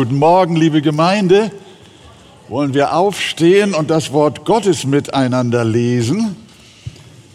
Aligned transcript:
Guten 0.00 0.16
Morgen, 0.16 0.56
liebe 0.56 0.80
Gemeinde. 0.80 1.50
Wollen 2.48 2.72
wir 2.72 2.96
aufstehen 2.96 3.74
und 3.74 3.90
das 3.90 4.14
Wort 4.14 4.46
Gottes 4.46 4.86
miteinander 4.86 5.62
lesen 5.62 6.36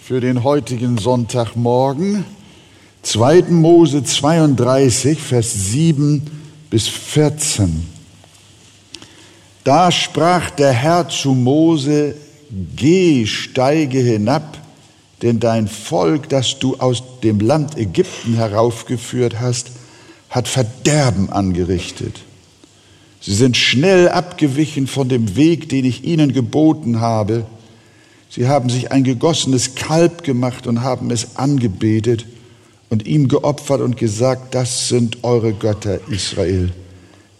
für 0.01 0.19
den 0.19 0.43
heutigen 0.43 0.97
Sonntagmorgen. 0.97 2.25
2. 3.03 3.43
Mose 3.51 4.03
32, 4.03 5.19
Vers 5.19 5.53
7 5.53 6.23
bis 6.71 6.87
14. 6.87 7.87
Da 9.63 9.91
sprach 9.91 10.49
der 10.49 10.71
Herr 10.71 11.07
zu 11.07 11.35
Mose, 11.35 12.15
Geh, 12.75 13.27
steige 13.27 13.99
hinab, 13.99 14.57
denn 15.21 15.39
dein 15.39 15.67
Volk, 15.67 16.29
das 16.29 16.57
du 16.57 16.77
aus 16.77 17.03
dem 17.21 17.41
Land 17.41 17.77
Ägypten 17.77 18.33
heraufgeführt 18.33 19.39
hast, 19.39 19.69
hat 20.31 20.47
Verderben 20.47 21.29
angerichtet. 21.29 22.21
Sie 23.25 23.33
sind 23.33 23.57
schnell 23.57 24.09
abgewichen 24.09 24.85
von 24.85 25.09
dem 25.09 25.35
Weg, 25.35 25.67
den 25.67 25.83
ich 25.83 26.03
ihnen 26.03 26.31
geboten 26.31 26.99
habe. 26.99 27.47
Sie 28.29 28.47
haben 28.47 28.69
sich 28.69 28.91
ein 28.91 29.03
gegossenes 29.03 29.73
Kalb 29.73 30.23
gemacht 30.23 30.67
und 30.67 30.83
haben 30.83 31.09
es 31.09 31.35
angebetet 31.35 32.27
und 32.91 33.07
ihm 33.07 33.27
geopfert 33.27 33.81
und 33.81 33.97
gesagt, 33.97 34.53
das 34.53 34.89
sind 34.89 35.23
eure 35.23 35.53
Götter, 35.53 36.07
Israel, 36.07 36.71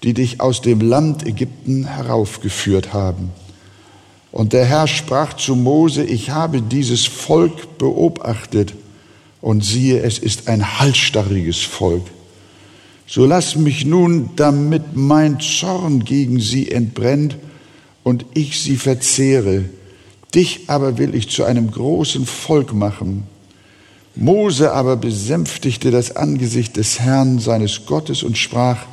die 0.01 0.15
dich 0.15 0.41
aus 0.41 0.61
dem 0.61 0.81
Land 0.81 1.23
Ägypten 1.23 1.85
heraufgeführt 1.85 2.91
haben. 2.91 3.29
Und 4.31 4.53
der 4.53 4.65
Herr 4.65 4.87
sprach 4.87 5.33
zu 5.35 5.55
Mose, 5.55 6.03
ich 6.03 6.31
habe 6.31 6.63
dieses 6.63 7.05
Volk 7.05 7.77
beobachtet 7.77 8.73
und 9.39 9.63
siehe, 9.63 10.01
es 10.01 10.17
ist 10.17 10.47
ein 10.47 10.79
halsstarriges 10.79 11.61
Volk. 11.61 12.01
So 13.07 13.25
lass 13.25 13.55
mich 13.55 13.85
nun, 13.85 14.31
damit 14.35 14.95
mein 14.95 15.39
Zorn 15.39 16.03
gegen 16.03 16.39
sie 16.39 16.71
entbrennt 16.71 17.37
und 18.03 18.25
ich 18.33 18.59
sie 18.59 18.77
verzehre. 18.77 19.65
Dich 20.33 20.61
aber 20.67 20.97
will 20.97 21.13
ich 21.15 21.29
zu 21.29 21.43
einem 21.43 21.71
großen 21.71 22.25
Volk 22.25 22.73
machen. 22.73 23.23
Mose 24.15 24.71
aber 24.71 24.95
besänftigte 24.95 25.91
das 25.91 26.15
Angesicht 26.15 26.77
des 26.77 26.99
Herrn 26.99 27.39
seines 27.39 27.85
Gottes 27.85 28.23
und 28.23 28.37
sprach, 28.37 28.85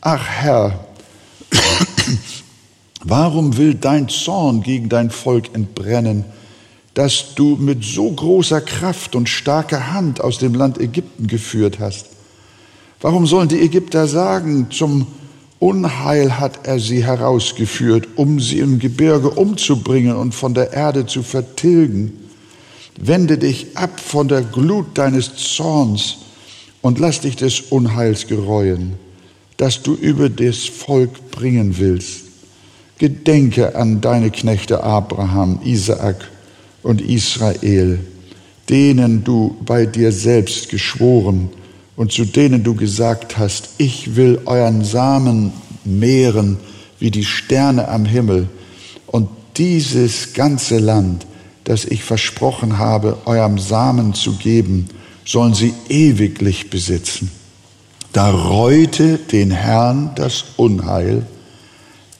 Ach 0.00 0.26
Herr, 0.26 0.86
Warum 3.04 3.56
will 3.56 3.74
dein 3.74 4.08
Zorn 4.08 4.62
gegen 4.62 4.88
dein 4.88 5.10
Volk 5.10 5.54
entbrennen, 5.54 6.24
das 6.94 7.34
du 7.36 7.56
mit 7.56 7.84
so 7.84 8.10
großer 8.10 8.60
Kraft 8.60 9.14
und 9.14 9.28
starker 9.28 9.92
Hand 9.92 10.20
aus 10.20 10.38
dem 10.38 10.54
Land 10.54 10.80
Ägypten 10.80 11.26
geführt 11.26 11.78
hast? 11.78 12.15
Warum 13.06 13.24
sollen 13.24 13.48
die 13.48 13.60
Ägypter 13.60 14.08
sagen, 14.08 14.66
zum 14.72 15.06
Unheil 15.60 16.40
hat 16.40 16.66
er 16.66 16.80
sie 16.80 17.04
herausgeführt, 17.04 18.08
um 18.16 18.40
sie 18.40 18.58
im 18.58 18.80
Gebirge 18.80 19.30
umzubringen 19.30 20.16
und 20.16 20.34
von 20.34 20.54
der 20.54 20.72
Erde 20.72 21.06
zu 21.06 21.22
vertilgen? 21.22 22.14
Wende 22.98 23.38
dich 23.38 23.76
ab 23.76 24.00
von 24.00 24.26
der 24.26 24.42
Glut 24.42 24.86
deines 24.98 25.36
Zorns 25.36 26.16
und 26.82 26.98
lass 26.98 27.20
dich 27.20 27.36
des 27.36 27.60
Unheils 27.70 28.26
gereuen, 28.26 28.94
das 29.56 29.84
du 29.84 29.94
über 29.94 30.28
das 30.28 30.64
Volk 30.64 31.30
bringen 31.30 31.78
willst. 31.78 32.22
Gedenke 32.98 33.76
an 33.76 34.00
deine 34.00 34.32
Knechte 34.32 34.82
Abraham, 34.82 35.60
Isaak 35.62 36.28
und 36.82 37.00
Israel, 37.00 38.00
denen 38.68 39.22
du 39.22 39.54
bei 39.64 39.86
dir 39.86 40.10
selbst 40.10 40.70
geschworen 40.70 41.50
und 41.96 42.12
zu 42.12 42.24
denen 42.24 42.62
du 42.62 42.74
gesagt 42.74 43.38
hast, 43.38 43.70
ich 43.78 44.16
will 44.16 44.40
euren 44.44 44.84
Samen 44.84 45.52
mehren 45.84 46.58
wie 46.98 47.10
die 47.10 47.24
Sterne 47.24 47.88
am 47.88 48.04
Himmel 48.04 48.48
und 49.06 49.28
dieses 49.56 50.34
ganze 50.34 50.78
Land, 50.78 51.26
das 51.64 51.84
ich 51.84 52.04
versprochen 52.04 52.78
habe, 52.78 53.18
eurem 53.24 53.58
Samen 53.58 54.14
zu 54.14 54.36
geben, 54.36 54.88
sollen 55.24 55.54
sie 55.54 55.74
ewiglich 55.88 56.70
besitzen. 56.70 57.30
Da 58.12 58.30
reute 58.30 59.18
den 59.18 59.50
Herrn 59.50 60.12
das 60.14 60.44
Unheil, 60.56 61.26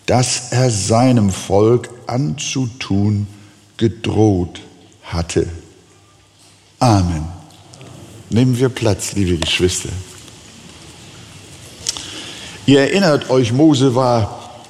das 0.07 0.53
er 0.53 0.71
seinem 0.71 1.31
Volk 1.31 1.91
anzutun 2.07 3.27
gedroht 3.77 4.61
hatte. 5.03 5.49
Amen. 6.79 7.36
Nehmen 8.31 8.59
wir 8.59 8.69
Platz, 8.69 9.13
liebe 9.13 9.37
Geschwister. 9.39 9.91
Ihr 12.67 12.81
erinnert 12.81 13.31
euch, 13.31 13.53
Mose 13.53 13.95
war 13.95 14.65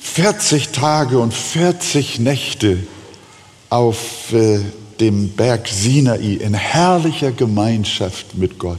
40 0.00 0.68
Tage 0.68 1.18
und 1.18 1.32
40 1.32 2.18
Nächte 2.18 2.78
auf 3.70 4.32
äh, 4.34 4.60
dem 5.00 5.30
Berg 5.30 5.68
Sinai 5.68 6.34
in 6.34 6.52
herrlicher 6.52 7.32
Gemeinschaft 7.32 8.34
mit 8.34 8.58
Gott. 8.58 8.78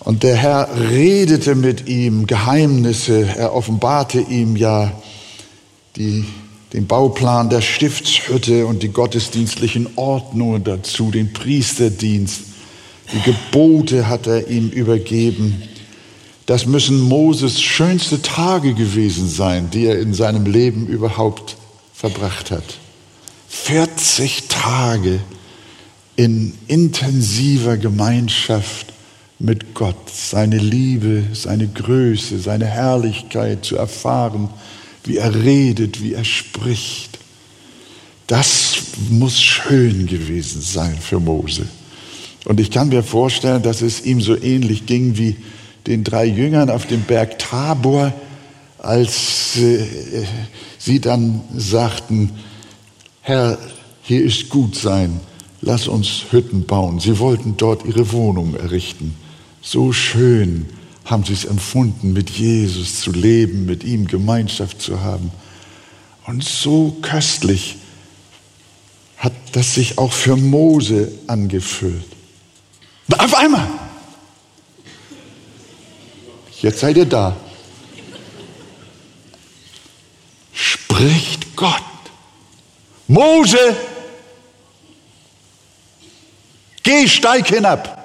Und 0.00 0.24
der 0.24 0.36
Herr 0.36 0.68
redete 0.90 1.54
mit 1.54 1.88
ihm 1.88 2.26
Geheimnisse, 2.26 3.26
er 3.36 3.54
offenbarte 3.54 4.20
ihm 4.20 4.56
ja 4.56 4.92
die, 5.96 6.26
den 6.72 6.86
Bauplan 6.86 7.50
der 7.50 7.60
Stiftshütte 7.60 8.66
und 8.66 8.82
die 8.82 8.88
gottesdienstlichen 8.88 9.88
Ordnungen 9.96 10.64
dazu, 10.64 11.10
den 11.10 11.32
Priesterdienst. 11.32 12.40
Die 13.12 13.20
Gebote 13.20 14.08
hat 14.08 14.26
er 14.26 14.48
ihm 14.48 14.70
übergeben. 14.70 15.62
Das 16.46 16.66
müssen 16.66 17.00
Moses 17.00 17.60
schönste 17.60 18.22
Tage 18.22 18.74
gewesen 18.74 19.28
sein, 19.28 19.70
die 19.70 19.84
er 19.84 20.00
in 20.00 20.14
seinem 20.14 20.46
Leben 20.46 20.86
überhaupt 20.86 21.56
verbracht 21.92 22.50
hat. 22.50 22.64
40 23.48 24.44
Tage 24.48 25.20
in 26.16 26.54
intensiver 26.68 27.76
Gemeinschaft 27.76 28.86
mit 29.38 29.74
Gott, 29.74 30.08
seine 30.10 30.56
Liebe, 30.56 31.24
seine 31.32 31.68
Größe, 31.68 32.38
seine 32.38 32.66
Herrlichkeit 32.66 33.64
zu 33.64 33.76
erfahren, 33.76 34.48
wie 35.04 35.16
er 35.16 35.34
redet, 35.34 36.02
wie 36.02 36.14
er 36.14 36.24
spricht. 36.24 37.18
Das 38.26 38.76
muss 39.10 39.40
schön 39.40 40.06
gewesen 40.06 40.60
sein 40.60 40.96
für 41.00 41.20
Mose. 41.20 41.66
Und 42.44 42.60
ich 42.60 42.70
kann 42.70 42.88
mir 42.88 43.02
vorstellen, 43.02 43.62
dass 43.62 43.82
es 43.82 44.04
ihm 44.04 44.20
so 44.20 44.36
ähnlich 44.40 44.86
ging 44.86 45.16
wie 45.16 45.36
den 45.86 46.04
drei 46.04 46.24
Jüngern 46.24 46.70
auf 46.70 46.86
dem 46.86 47.02
Berg 47.02 47.38
Tabor, 47.38 48.12
als 48.78 49.56
äh, 49.56 49.84
sie 50.78 51.00
dann 51.00 51.40
sagten, 51.56 52.30
Herr, 53.20 53.58
hier 54.02 54.24
ist 54.24 54.48
gut 54.48 54.74
sein, 54.74 55.20
lass 55.60 55.86
uns 55.86 56.24
Hütten 56.30 56.64
bauen. 56.66 56.98
Sie 56.98 57.18
wollten 57.18 57.56
dort 57.56 57.84
ihre 57.84 58.10
Wohnung 58.12 58.56
errichten. 58.56 59.14
So 59.60 59.92
schön 59.92 60.66
haben 61.04 61.24
sie 61.24 61.32
es 61.32 61.44
empfunden, 61.44 62.12
mit 62.12 62.30
Jesus 62.30 63.00
zu 63.00 63.12
leben, 63.12 63.66
mit 63.66 63.84
ihm 63.84 64.06
Gemeinschaft 64.06 64.80
zu 64.80 65.00
haben. 65.00 65.32
Und 66.26 66.44
so 66.44 66.96
köstlich 67.02 67.76
hat 69.16 69.32
das 69.52 69.74
sich 69.74 69.98
auch 69.98 70.12
für 70.12 70.36
Mose 70.36 71.12
angefühlt. 71.26 72.04
Auf 73.18 73.34
einmal. 73.34 73.68
Jetzt 76.60 76.80
seid 76.80 76.96
ihr 76.96 77.06
da. 77.06 77.36
Spricht 80.52 81.56
Gott. 81.56 81.82
Mose, 83.08 83.76
geh, 86.82 87.06
steig 87.08 87.48
hinab. 87.48 88.01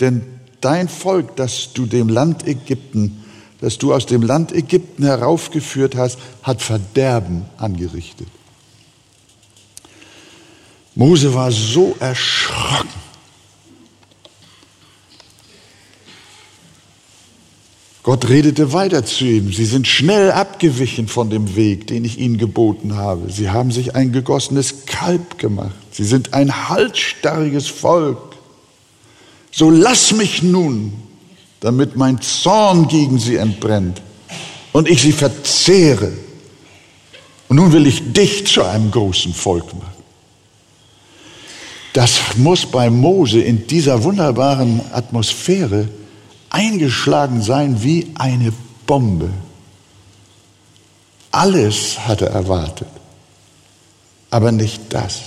Denn 0.00 0.22
dein 0.60 0.88
Volk, 0.88 1.36
das 1.36 1.72
du 1.72 1.86
dem 1.86 2.08
Land 2.08 2.46
Ägypten, 2.46 3.24
das 3.60 3.78
du 3.78 3.92
aus 3.92 4.06
dem 4.06 4.22
Land 4.22 4.52
Ägypten 4.52 5.04
heraufgeführt 5.04 5.96
hast, 5.96 6.18
hat 6.42 6.62
Verderben 6.62 7.44
angerichtet. 7.56 8.28
Mose 10.94 11.32
war 11.34 11.52
so 11.52 11.96
erschrocken. 12.00 13.08
Gott 18.08 18.28
redete 18.30 18.72
weiter 18.72 19.04
zu 19.04 19.26
ihm. 19.26 19.52
Sie 19.52 19.66
sind 19.66 19.86
schnell 19.86 20.32
abgewichen 20.32 21.08
von 21.08 21.28
dem 21.28 21.56
Weg, 21.56 21.88
den 21.88 22.04
ich 22.06 22.18
ihnen 22.18 22.38
geboten 22.38 22.96
habe. 22.96 23.30
Sie 23.30 23.50
haben 23.50 23.70
sich 23.70 23.94
ein 23.94 24.12
gegossenes 24.12 24.86
Kalb 24.86 25.38
gemacht. 25.38 25.74
Sie 25.92 26.04
sind 26.04 26.32
ein 26.32 26.70
halsstarriges 26.70 27.68
Volk. 27.68 28.27
So 29.50 29.70
lass 29.70 30.12
mich 30.12 30.42
nun, 30.42 30.92
damit 31.60 31.96
mein 31.96 32.20
Zorn 32.20 32.88
gegen 32.88 33.18
sie 33.18 33.36
entbrennt 33.36 34.02
und 34.72 34.88
ich 34.88 35.02
sie 35.02 35.12
verzehre. 35.12 36.12
Und 37.48 37.56
nun 37.56 37.72
will 37.72 37.86
ich 37.86 38.12
dich 38.12 38.46
zu 38.46 38.62
einem 38.62 38.90
großen 38.90 39.32
Volk 39.34 39.74
machen. 39.74 39.98
Das 41.94 42.36
muss 42.36 42.66
bei 42.66 42.90
Mose 42.90 43.40
in 43.40 43.66
dieser 43.66 44.04
wunderbaren 44.04 44.80
Atmosphäre 44.92 45.88
eingeschlagen 46.50 47.42
sein 47.42 47.82
wie 47.82 48.12
eine 48.14 48.52
Bombe. 48.86 49.30
Alles 51.30 51.98
hat 52.06 52.22
er 52.22 52.30
erwartet, 52.30 52.88
aber 54.30 54.52
nicht 54.52 54.80
das. 54.90 55.20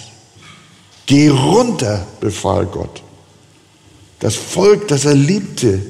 Geh 1.06 1.30
runter, 1.30 2.06
befahl 2.20 2.66
Gott. 2.68 3.04
Das 4.22 4.36
Volk, 4.36 4.88
das 4.88 5.06
er 5.06 5.16
liebte 5.16 5.82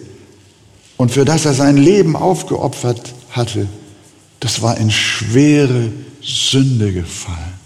und 0.98 1.12
für 1.12 1.26
das 1.26 1.46
er 1.46 1.54
sein 1.54 1.78
Leben 1.78 2.16
aufgeopfert 2.16 3.14
hatte, 3.30 3.68
das 4.40 4.62
war 4.62 4.78
in 4.78 4.90
schwere 4.90 5.92
Sünde 6.22 6.94
gefallen. 6.94 7.60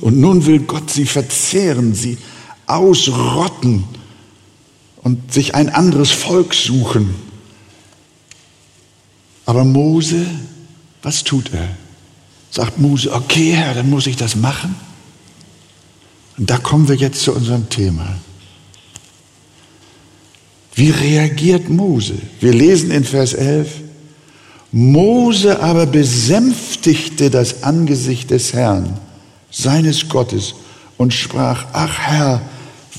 Und 0.00 0.18
nun 0.18 0.46
will 0.46 0.60
Gott 0.60 0.90
sie 0.90 1.06
verzehren, 1.06 1.94
sie 1.94 2.18
ausrotten 2.66 3.84
und 5.02 5.32
sich 5.32 5.54
ein 5.56 5.68
anderes 5.68 6.12
Volk 6.12 6.54
suchen. 6.54 7.14
Aber 9.44 9.64
Mose, 9.64 10.24
was 11.02 11.24
tut 11.24 11.52
er? 11.52 11.68
Sagt 12.52 12.78
Mose, 12.78 13.12
okay 13.12 13.52
Herr, 13.52 13.74
dann 13.74 13.90
muss 13.90 14.06
ich 14.06 14.16
das 14.16 14.36
machen. 14.36 14.76
Und 16.38 16.50
da 16.50 16.58
kommen 16.58 16.88
wir 16.88 16.96
jetzt 16.96 17.22
zu 17.22 17.32
unserem 17.32 17.68
Thema. 17.68 18.06
Wie 20.74 20.90
reagiert 20.90 21.68
Mose? 21.68 22.14
Wir 22.40 22.52
lesen 22.52 22.90
in 22.90 23.04
Vers 23.04 23.34
11, 23.34 23.68
Mose 24.72 25.60
aber 25.60 25.84
besänftigte 25.84 27.28
das 27.28 27.62
Angesicht 27.62 28.30
des 28.30 28.54
Herrn, 28.54 28.98
seines 29.50 30.08
Gottes, 30.08 30.54
und 30.96 31.12
sprach, 31.12 31.66
ach 31.72 31.98
Herr, 31.98 32.40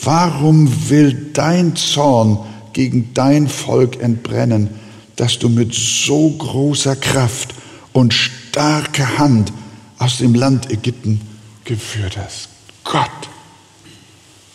warum 0.04 0.90
will 0.90 1.32
dein 1.34 1.76
Zorn 1.76 2.38
gegen 2.74 3.14
dein 3.14 3.48
Volk 3.48 4.00
entbrennen, 4.00 4.70
dass 5.16 5.40
du 5.40 5.50
mit 5.50 5.74
so 5.74 6.30
großer 6.30 6.96
Kraft 6.96 7.56
und 7.92 8.14
starker 8.14 9.18
Hand 9.18 9.52
aus 9.98 10.18
dem 10.18 10.36
Land 10.36 10.70
Ägypten 10.70 11.22
geführt 11.66 12.18
hast? 12.18 12.53
Gott, 12.84 13.10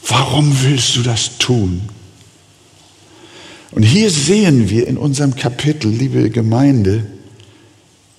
warum 0.06 0.62
willst 0.62 0.96
du 0.96 1.02
das 1.02 1.38
tun? 1.38 1.88
Und 3.70 3.82
hier 3.82 4.10
sehen 4.10 4.70
wir 4.70 4.86
in 4.86 4.96
unserem 4.96 5.34
Kapitel, 5.34 5.90
liebe 5.90 6.30
Gemeinde, 6.30 7.06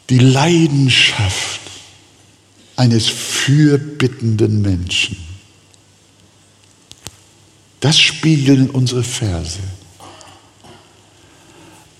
die 0.09 0.19
Leidenschaft 0.19 1.59
eines 2.75 3.07
fürbittenden 3.07 4.61
Menschen. 4.61 5.17
Das 7.79 7.99
spiegeln 7.99 8.69
unsere 8.69 9.03
Verse. 9.03 9.59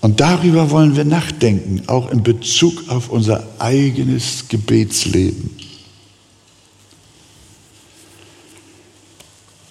Und 0.00 0.20
darüber 0.20 0.70
wollen 0.70 0.96
wir 0.96 1.04
nachdenken, 1.04 1.82
auch 1.86 2.10
in 2.10 2.22
Bezug 2.22 2.88
auf 2.88 3.10
unser 3.10 3.46
eigenes 3.58 4.48
Gebetsleben. 4.48 5.59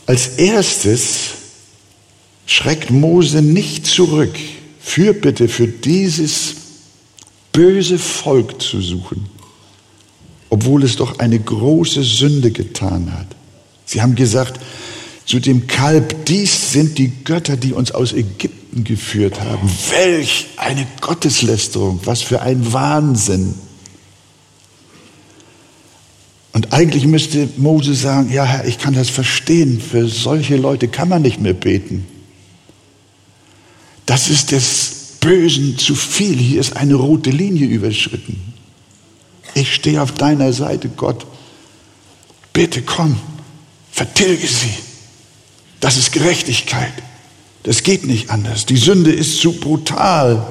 Als 0.10 0.40
erstes 0.40 1.36
schreckt 2.48 2.90
Mose 2.90 3.44
nicht 3.44 3.86
zurück, 3.86 4.36
Fürbitte 4.80 5.48
für 5.48 5.68
dieses 5.68 6.56
böse 7.52 8.00
Volk 8.00 8.60
zu 8.60 8.82
suchen, 8.82 9.30
obwohl 10.50 10.82
es 10.84 10.96
doch 10.96 11.20
eine 11.20 11.40
große 11.40 12.02
Sünde 12.02 12.50
getan 12.50 13.14
hat. 13.14 13.28
Sie 13.86 14.02
haben 14.02 14.16
gesagt, 14.16 14.60
zu 15.28 15.40
dem 15.40 15.68
Kalb, 15.68 16.26
dies 16.26 16.72
sind 16.72 16.98
die 16.98 17.12
Götter, 17.24 17.56
die 17.56 17.74
uns 17.74 17.92
aus 17.92 18.12
Ägypten 18.12 18.84
geführt 18.84 19.40
haben. 19.40 19.70
Welch 19.92 20.48
eine 20.58 20.88
Gotteslästerung, 21.02 22.00
was 22.06 22.24
für 22.24 22.42
ein 22.42 22.74
Wahnsinn. 22.74 23.54
Und 26.52 26.59
eigentlich 26.70 27.06
müsste 27.06 27.50
Mose 27.58 27.96
sagen, 27.96 28.32
ja 28.32 28.46
Herr, 28.46 28.66
ich 28.66 28.78
kann 28.78 28.94
das 28.94 29.10
verstehen, 29.10 29.82
für 29.82 30.08
solche 30.08 30.56
Leute 30.56 30.88
kann 30.88 31.10
man 31.10 31.22
nicht 31.22 31.40
mehr 31.40 31.54
beten. 31.54 32.06
Das 34.06 34.30
ist 34.30 34.52
des 34.52 35.18
Bösen 35.20 35.78
zu 35.78 35.96
viel. 35.96 36.36
Hier 36.38 36.62
ist 36.62 36.76
eine 36.76 36.96
rote 36.96 37.30
Linie 37.30 37.68
überschritten. 37.68 38.54
Ich 39.54 39.74
stehe 39.74 40.02
auf 40.02 40.14
deiner 40.14 40.54
Seite, 40.54 40.90
Gott. 40.90 41.26
Bitte 42.54 42.82
komm, 42.82 43.20
vertilge 43.92 44.48
sie. 44.48 44.74
Das 45.80 45.98
ist 45.98 46.12
Gerechtigkeit. 46.12 46.94
Das 47.64 47.84
geht 47.84 48.06
nicht 48.06 48.30
anders. 48.30 48.66
Die 48.66 48.78
Sünde 48.78 49.12
ist 49.12 49.40
zu 49.40 49.54
brutal. 49.54 50.46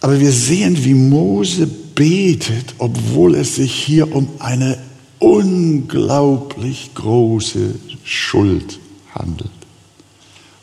Aber 0.00 0.20
wir 0.20 0.32
sehen, 0.32 0.84
wie 0.84 0.94
Mose 0.94 1.68
betet, 1.98 2.76
obwohl 2.78 3.34
es 3.34 3.56
sich 3.56 3.72
hier 3.72 4.14
um 4.14 4.28
eine 4.38 4.78
unglaublich 5.18 6.94
große 6.94 7.74
Schuld 8.04 8.78
handelt 9.12 9.50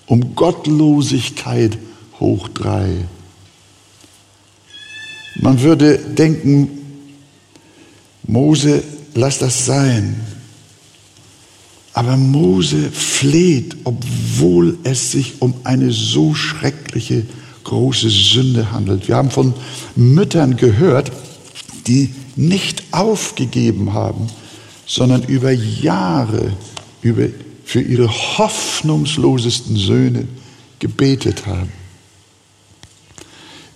um 0.07 0.35
Gottlosigkeit 0.35 1.77
hoch 2.19 2.47
drei. 2.49 3.05
Man 5.35 5.61
würde 5.61 5.97
denken, 5.97 6.69
Mose, 8.23 8.83
lass 9.13 9.39
das 9.39 9.65
sein. 9.65 10.15
Aber 11.93 12.17
Mose 12.17 12.91
fleht, 12.91 13.75
obwohl 13.83 14.77
es 14.83 15.11
sich 15.11 15.41
um 15.41 15.53
eine 15.63 15.91
so 15.91 16.33
schreckliche 16.33 17.25
große 17.63 18.09
Sünde 18.09 18.71
handelt. 18.71 19.07
Wir 19.07 19.15
haben 19.15 19.31
von 19.31 19.53
Müttern 19.95 20.57
gehört, 20.57 21.11
die 21.87 22.13
nicht 22.35 22.83
aufgegeben 22.91 23.93
haben, 23.93 24.27
sondern 24.85 25.23
über 25.23 25.51
Jahre, 25.51 26.53
über 27.01 27.27
für 27.65 27.81
ihre 27.81 28.07
hoffnungslosesten 28.09 29.75
Söhne 29.75 30.27
gebetet 30.79 31.47
haben. 31.47 31.71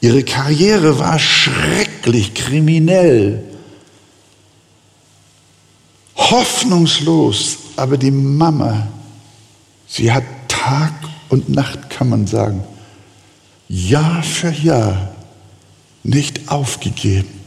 Ihre 0.02 0.24
Karriere 0.24 1.00
war 1.00 1.20
schrecklich, 1.20 2.34
kriminell, 2.34 3.44
hoffnungslos, 6.16 7.58
aber 7.76 7.98
die 7.98 8.12
Mama, 8.12 8.88
sie 9.88 10.12
hat 10.12 10.24
Tag 10.48 10.94
und 11.30 11.50
Nacht, 11.50 11.90
kann 11.90 12.10
man 12.10 12.28
sagen, 12.28 12.64
Jahr 13.68 14.24
für 14.24 14.52
Jahr 14.52 15.16
nicht 16.04 16.50
aufgegeben. 16.50 17.39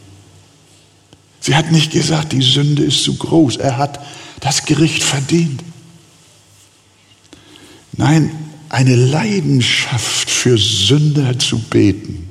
Sie 1.42 1.56
hat 1.56 1.72
nicht 1.72 1.90
gesagt, 1.90 2.32
die 2.32 2.40
Sünde 2.40 2.84
ist 2.84 3.02
zu 3.02 3.16
groß, 3.16 3.56
er 3.56 3.76
hat 3.76 4.00
das 4.40 4.64
Gericht 4.64 5.02
verdient. 5.02 5.62
Nein, 7.96 8.30
eine 8.68 8.94
Leidenschaft 8.94 10.30
für 10.30 10.56
Sünder 10.56 11.38
zu 11.38 11.58
beten 11.58 12.28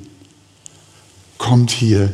kommt 1.38 1.72
hier 1.72 2.13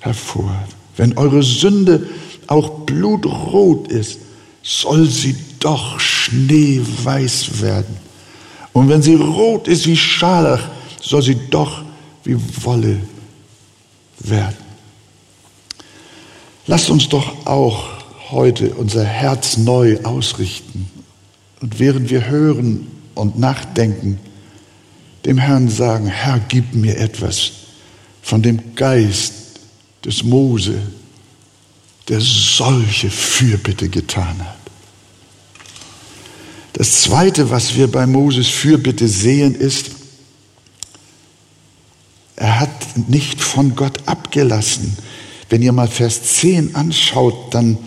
hervor. 0.00 0.54
Wenn 0.96 1.16
eure 1.16 1.42
Sünde 1.42 2.06
auch 2.46 2.80
blutrot 2.80 3.88
ist, 3.88 4.18
soll 4.62 5.08
sie 5.08 5.34
doch 5.60 5.98
schneeweiß 5.98 7.62
werden. 7.62 7.96
Und 8.72 8.88
wenn 8.90 9.02
sie 9.02 9.14
rot 9.14 9.66
ist 9.66 9.86
wie 9.86 9.96
Scharlach, 9.96 10.68
soll 11.00 11.22
sie 11.22 11.38
doch 11.50 11.82
wie 12.24 12.36
Wolle 12.62 13.00
werden. 14.18 14.63
Lasst 16.66 16.88
uns 16.88 17.08
doch 17.08 17.46
auch 17.46 17.84
heute 18.30 18.74
unser 18.74 19.04
Herz 19.04 19.58
neu 19.58 19.98
ausrichten 20.02 20.88
und 21.60 21.78
während 21.78 22.10
wir 22.10 22.26
hören 22.26 22.86
und 23.14 23.38
nachdenken, 23.38 24.18
dem 25.24 25.38
Herrn 25.38 25.68
sagen, 25.68 26.06
Herr, 26.06 26.40
gib 26.48 26.74
mir 26.74 26.96
etwas 26.96 27.52
von 28.22 28.42
dem 28.42 28.74
Geist 28.74 29.32
des 30.04 30.22
Mose, 30.22 30.80
der 32.08 32.20
solche 32.20 33.10
Fürbitte 33.10 33.88
getan 33.88 34.38
hat. 34.40 34.56
Das 36.74 37.02
Zweite, 37.02 37.50
was 37.50 37.76
wir 37.76 37.90
bei 37.90 38.06
Moses 38.06 38.48
Fürbitte 38.48 39.08
sehen, 39.08 39.54
ist, 39.54 39.90
er 42.36 42.60
hat 42.60 43.08
nicht 43.08 43.40
von 43.40 43.76
Gott 43.76 44.00
abgelassen. 44.06 44.96
Wenn 45.48 45.62
ihr 45.62 45.72
mal 45.72 45.88
Vers 45.88 46.22
10 46.22 46.74
anschaut, 46.74 47.54
dann 47.54 47.78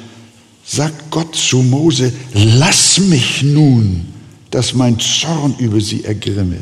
sagt 0.66 1.12
Gott 1.12 1.36
zu 1.36 1.58
Mose, 1.58 2.14
lass 2.34 3.00
mich 3.00 3.44
nun, 3.44 4.06
dass 4.52 4.74
mein 4.74 5.00
Zorn 5.00 5.56
über 5.58 5.82
sie 5.82 6.04
ergrimme. 6.04 6.58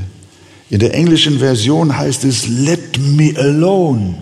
In 0.69 0.79
der 0.79 0.93
englischen 0.93 1.39
Version 1.39 1.95
heißt 1.95 2.23
es, 2.23 2.47
let 2.47 2.97
me 2.97 3.33
alone. 3.37 4.15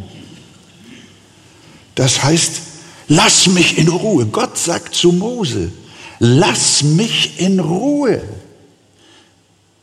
Das 1.96 2.24
heißt, 2.24 2.62
Lass 3.08 3.48
mich 3.48 3.77
in 3.77 3.89
Ruhe. 3.89 4.25
Gott 4.25 4.58
sagt 4.58 4.96
zu 4.96 5.12
Mose, 5.12 5.72
lass 6.20 6.84
mich 6.84 7.39
in 7.39 7.60
Ruhe. 7.60 8.22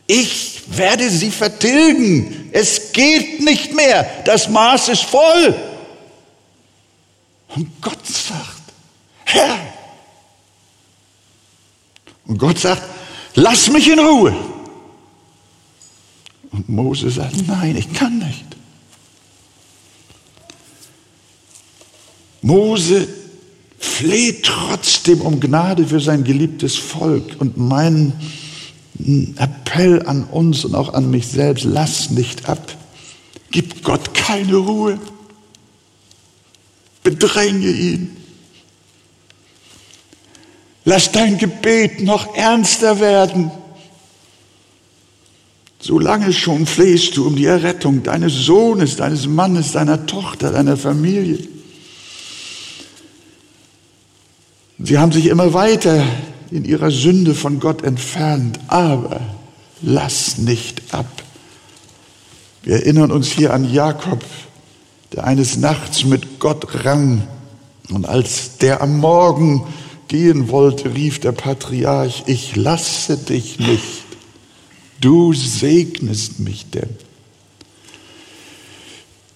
Ich 0.07 0.63
werde 0.69 1.09
sie 1.11 1.31
vertilgen. 1.31 2.51
Es 2.53 2.93
geht 2.93 3.41
nicht 3.41 3.75
mehr. 3.75 4.05
Das 4.25 4.49
Maß 4.49 4.89
ist 4.89 5.05
voll. 5.05 5.55
Und 7.55 7.69
Gott 7.81 8.07
sagt, 8.07 8.63
Herr. 9.25 9.59
Und 12.27 12.39
Gott 12.39 12.59
sagt, 12.59 12.83
lass 13.35 13.71
mich 13.71 13.89
in 13.89 13.99
Ruhe. 13.99 14.35
Und 16.53 16.69
Mose 16.69 17.11
sagt, 17.11 17.47
nein, 17.47 17.77
ich 17.77 17.93
kann 17.93 18.19
nicht. 18.19 18.45
Mose 22.43 23.09
fleht 23.79 24.45
trotzdem 24.45 25.21
um 25.21 25.41
Gnade 25.41 25.87
für 25.87 26.01
sein 26.01 26.25
geliebtes 26.25 26.77
Volk. 26.77 27.37
Und 27.39 27.57
mein 27.57 28.13
Appell 29.37 30.07
an 30.07 30.25
uns 30.25 30.65
und 30.65 30.75
auch 30.75 30.95
an 30.95 31.11
mich 31.11 31.27
selbst, 31.27 31.65
lass 31.65 32.11
nicht 32.11 32.49
ab. 32.49 32.77
Gib 33.51 33.83
Gott 33.83 34.15
keine 34.15 34.57
Ruhe. 34.57 34.99
Bedränge 37.03 37.69
ihn. 37.69 38.17
Lass 40.85 41.13
dein 41.13 41.39
Gebet 41.39 42.03
noch 42.03 42.35
ernster 42.35 43.01
werden. 43.01 43.51
So 45.79 45.99
lange 45.99 46.33
schon 46.33 46.67
flehst 46.67 47.17
du 47.17 47.27
um 47.27 47.37
die 47.37 47.47
Errettung 47.47 48.03
deines 48.03 48.35
Sohnes, 48.35 48.97
deines 48.97 49.27
Mannes, 49.27 49.73
deiner 49.73 50.07
Tochter, 50.07 50.53
deiner 50.53 50.77
Familie. 50.77 51.39
Sie 54.79 54.99
haben 54.99 55.13
sich 55.13 55.27
immer 55.27 55.55
weiter 55.55 56.05
in 56.51 56.65
ihrer 56.65 56.91
Sünde 56.91 57.35
von 57.35 57.61
Gott 57.61 57.83
entfernt, 57.83 58.59
aber 58.69 59.21
lass 59.83 60.39
nicht 60.39 60.83
ab. 60.93 61.23
Wir 62.63 62.77
erinnern 62.77 63.11
uns 63.11 63.29
hier 63.29 63.55
an 63.55 63.71
Jakob, 63.73 64.23
der 65.13 65.25
eines 65.25 65.57
Nachts 65.57 66.05
mit 66.05 66.39
Gott 66.39 66.85
rang 66.85 67.23
und 67.91 68.09
als 68.09 68.59
der 68.59 68.81
am 68.81 68.99
Morgen 68.99 69.67
gehen 70.09 70.49
wollte, 70.49 70.95
rief 70.95 71.21
der 71.21 71.33
Patriarch, 71.33 72.25
ich 72.27 72.57
lasse 72.57 73.17
dich 73.17 73.59
nicht, 73.59 74.05
du 75.01 75.33
segnest 75.33 76.41
mich 76.41 76.71
denn. 76.71 76.91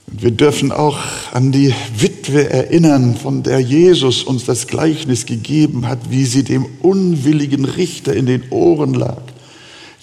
Wir 0.06 0.30
dürfen 0.30 0.70
auch 0.70 0.98
an 1.32 1.50
die 1.50 1.74
Witwe 1.96 2.48
erinnern, 2.48 3.16
von 3.16 3.42
der 3.42 3.58
Jesus 3.58 4.22
uns 4.22 4.44
das 4.44 4.68
Gleichnis 4.68 5.26
gegeben 5.26 5.88
hat, 5.88 6.10
wie 6.10 6.24
sie 6.24 6.44
dem 6.44 6.66
unwilligen 6.82 7.64
Richter 7.64 8.14
in 8.14 8.26
den 8.26 8.50
Ohren 8.50 8.94
lag. 8.94 9.22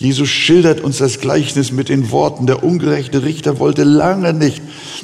Jesus 0.01 0.29
schildert 0.29 0.81
uns 0.81 0.97
das 0.97 1.19
Gleichnis 1.19 1.71
mit 1.71 1.87
den 1.87 2.09
Worten, 2.09 2.47
der 2.47 2.63
ungerechte 2.63 3.21
Richter 3.21 3.59
wollte 3.59 3.83
lange 3.83 4.33
nicht. 4.33 4.59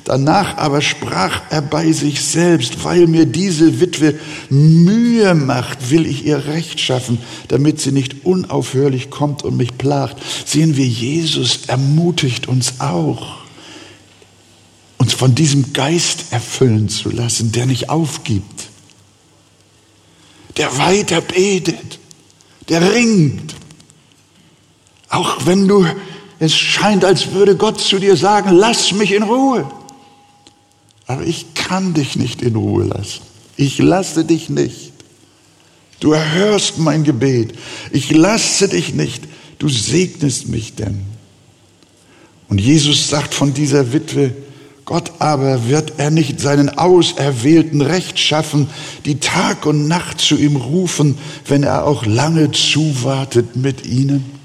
Danach 0.05 0.57
aber 0.57 0.81
sprach 0.81 1.43
er 1.51 1.61
bei 1.61 1.91
sich 1.91 2.23
selbst, 2.23 2.83
weil 2.83 3.05
mir 3.05 3.27
diese 3.27 3.79
Witwe 3.79 4.15
Mühe 4.49 5.35
macht, 5.35 5.91
will 5.91 6.07
ich 6.07 6.25
ihr 6.25 6.47
Recht 6.47 6.79
schaffen, 6.79 7.19
damit 7.47 7.79
sie 7.79 7.91
nicht 7.91 8.25
unaufhörlich 8.25 9.11
kommt 9.11 9.43
und 9.43 9.55
mich 9.55 9.77
plagt. 9.77 10.17
Sehen 10.47 10.77
wir, 10.77 10.87
Jesus 10.87 11.67
ermutigt 11.67 12.47
uns 12.47 12.79
auch 12.79 13.37
uns 14.97 15.13
von 15.13 15.35
diesem 15.35 15.73
Geist 15.73 16.31
erfüllen 16.31 16.89
zu 16.89 17.11
lassen, 17.11 17.51
der 17.51 17.67
nicht 17.67 17.91
aufgibt, 17.91 18.69
der 20.57 20.75
weiter 20.79 21.21
betet, 21.21 21.99
der 22.67 22.95
ringt. 22.95 23.53
Auch 25.09 25.45
wenn 25.45 25.67
du, 25.67 25.85
es 26.39 26.55
scheint, 26.55 27.05
als 27.05 27.31
würde 27.31 27.55
Gott 27.55 27.81
zu 27.81 27.99
dir 27.99 28.15
sagen, 28.15 28.51
lass 28.51 28.91
mich 28.91 29.11
in 29.11 29.23
Ruhe. 29.23 29.69
Aber 31.07 31.23
ich 31.23 31.53
kann 31.53 31.93
dich 31.93 32.17
nicht 32.17 32.41
in 32.41 32.55
Ruhe 32.55 32.83
lassen. 32.83 33.21
Ich 33.55 33.79
lasse 33.79 34.25
dich 34.25 34.49
nicht. 34.49 34.91
Du 35.99 36.11
erhörst 36.11 36.77
mein 36.77 37.03
Gebet. 37.03 37.53
Ich 37.91 38.11
lasse 38.11 38.67
dich 38.67 38.93
nicht. 38.93 39.23
Du 39.57 39.69
segnest 39.69 40.47
mich 40.49 40.75
denn. 40.75 41.01
Und 42.49 42.59
Jesus 42.61 43.09
sagt 43.09 43.33
von 43.33 43.53
dieser 43.53 43.93
Witwe, 43.93 44.33
Gott 44.85 45.13
aber 45.19 45.67
wird 45.67 45.93
er 45.97 46.11
nicht 46.11 46.39
seinen 46.39 46.69
Auserwählten 46.69 47.81
Recht 47.81 48.19
schaffen, 48.19 48.69
die 49.05 49.19
Tag 49.19 49.65
und 49.65 49.87
Nacht 49.87 50.21
zu 50.21 50.37
ihm 50.37 50.55
rufen, 50.55 51.17
wenn 51.45 51.63
er 51.63 51.85
auch 51.85 52.05
lange 52.05 52.51
zuwartet 52.51 53.57
mit 53.57 53.85
ihnen? 53.85 54.36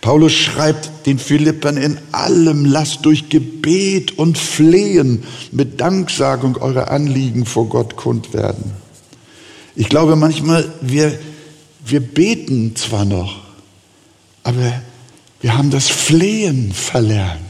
Paulus 0.00 0.32
schreibt 0.32 1.06
den 1.06 1.18
Philippern 1.18 1.76
in 1.76 1.98
allem, 2.12 2.64
lasst 2.64 3.04
durch 3.04 3.28
Gebet 3.28 4.16
und 4.18 4.38
Flehen 4.38 5.24
mit 5.50 5.80
Danksagung 5.80 6.56
eure 6.56 6.88
Anliegen 6.88 7.46
vor 7.46 7.68
Gott 7.68 7.96
kund 7.96 8.32
werden. 8.32 8.72
Ich 9.74 9.88
glaube 9.88 10.16
manchmal, 10.16 10.72
wir, 10.80 11.18
wir 11.84 12.00
beten 12.00 12.74
zwar 12.76 13.04
noch, 13.04 13.40
aber 14.42 14.82
wir 15.40 15.56
haben 15.56 15.70
das 15.70 15.88
Flehen 15.88 16.72
verlernt. 16.72 17.42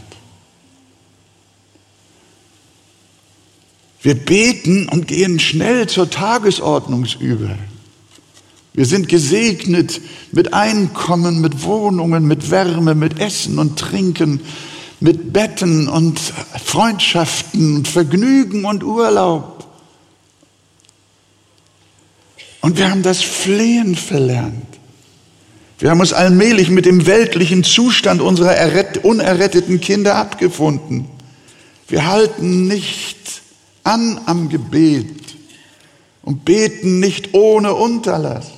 Wir 4.02 4.14
beten 4.14 4.88
und 4.88 5.08
gehen 5.08 5.40
schnell 5.40 5.88
zur 5.88 6.08
Tagesordnung 6.08 7.06
über. 7.18 7.56
Wir 8.78 8.86
sind 8.86 9.08
gesegnet 9.08 10.00
mit 10.30 10.54
Einkommen, 10.54 11.40
mit 11.40 11.64
Wohnungen, 11.64 12.28
mit 12.28 12.52
Wärme, 12.52 12.94
mit 12.94 13.18
Essen 13.18 13.58
und 13.58 13.76
Trinken, 13.76 14.38
mit 15.00 15.32
Betten 15.32 15.88
und 15.88 16.20
Freundschaften 16.64 17.78
und 17.78 17.88
Vergnügen 17.88 18.64
und 18.64 18.84
Urlaub. 18.84 19.66
Und 22.60 22.78
wir 22.78 22.88
haben 22.88 23.02
das 23.02 23.20
Flehen 23.20 23.96
verlernt. 23.96 24.78
Wir 25.80 25.90
haben 25.90 25.98
uns 25.98 26.12
allmählich 26.12 26.70
mit 26.70 26.86
dem 26.86 27.04
weltlichen 27.04 27.64
Zustand 27.64 28.20
unserer 28.20 28.54
unerretteten 29.02 29.80
Kinder 29.80 30.14
abgefunden. 30.14 31.06
Wir 31.88 32.06
halten 32.06 32.68
nicht 32.68 33.42
an 33.82 34.20
am 34.26 34.48
Gebet 34.48 35.34
und 36.22 36.44
beten 36.44 37.00
nicht 37.00 37.34
ohne 37.34 37.74
Unterlass. 37.74 38.57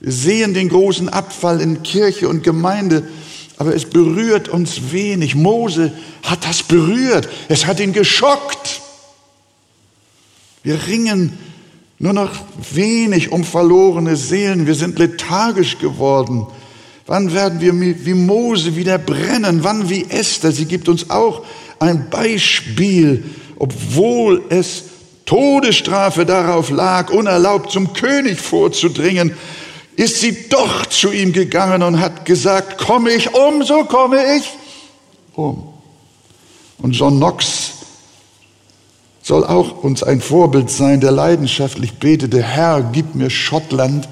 Wir 0.00 0.12
sehen 0.12 0.54
den 0.54 0.68
großen 0.68 1.08
Abfall 1.08 1.60
in 1.60 1.82
Kirche 1.82 2.28
und 2.28 2.42
Gemeinde, 2.42 3.06
aber 3.58 3.74
es 3.74 3.84
berührt 3.84 4.48
uns 4.48 4.92
wenig. 4.92 5.34
Mose 5.34 5.92
hat 6.22 6.44
das 6.44 6.62
berührt, 6.62 7.28
es 7.48 7.66
hat 7.66 7.80
ihn 7.80 7.92
geschockt. 7.92 8.80
Wir 10.62 10.86
ringen 10.86 11.38
nur 11.98 12.14
noch 12.14 12.30
wenig 12.72 13.30
um 13.30 13.44
verlorene 13.44 14.16
Seelen, 14.16 14.66
wir 14.66 14.74
sind 14.74 14.98
lethargisch 14.98 15.78
geworden. 15.78 16.46
Wann 17.06 17.34
werden 17.34 17.60
wir 17.60 17.74
wie 17.78 18.14
Mose 18.14 18.76
wieder 18.76 18.96
brennen? 18.96 19.64
Wann 19.64 19.90
wie 19.90 20.06
Esther? 20.08 20.52
Sie 20.52 20.64
gibt 20.64 20.88
uns 20.88 21.10
auch 21.10 21.44
ein 21.78 22.08
Beispiel 22.08 23.24
obwohl 23.60 24.42
es 24.48 24.84
Todesstrafe 25.26 26.24
darauf 26.24 26.70
lag, 26.70 27.10
unerlaubt 27.10 27.70
zum 27.70 27.92
König 27.92 28.40
vorzudringen, 28.40 29.32
ist 30.00 30.20
sie 30.20 30.48
doch 30.48 30.86
zu 30.86 31.12
ihm 31.12 31.34
gegangen 31.34 31.82
und 31.82 32.00
hat 32.00 32.24
gesagt, 32.24 32.78
komme 32.78 33.10
ich 33.10 33.34
um, 33.34 33.62
so 33.62 33.84
komme 33.84 34.16
ich 34.34 34.44
um. 35.34 35.74
Und 36.78 36.92
John 36.92 37.18
Knox 37.18 37.72
soll 39.20 39.44
auch 39.44 39.84
uns 39.84 40.02
ein 40.02 40.22
Vorbild 40.22 40.70
sein, 40.70 41.02
der 41.02 41.12
leidenschaftlich 41.12 41.98
betete, 41.98 42.42
Herr, 42.42 42.80
gib 42.80 43.14
mir 43.14 43.28
Schottland 43.28 44.08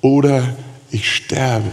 oder 0.00 0.56
ich 0.90 1.14
sterbe. 1.14 1.70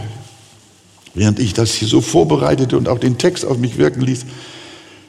Während 1.13 1.39
ich 1.39 1.53
das 1.53 1.73
hier 1.73 1.87
so 1.87 2.01
vorbereitete 2.01 2.77
und 2.77 2.89
auch 2.89 2.99
den 2.99 3.17
Text 3.17 3.45
auf 3.45 3.57
mich 3.57 3.77
wirken 3.77 4.01
ließ, 4.01 4.25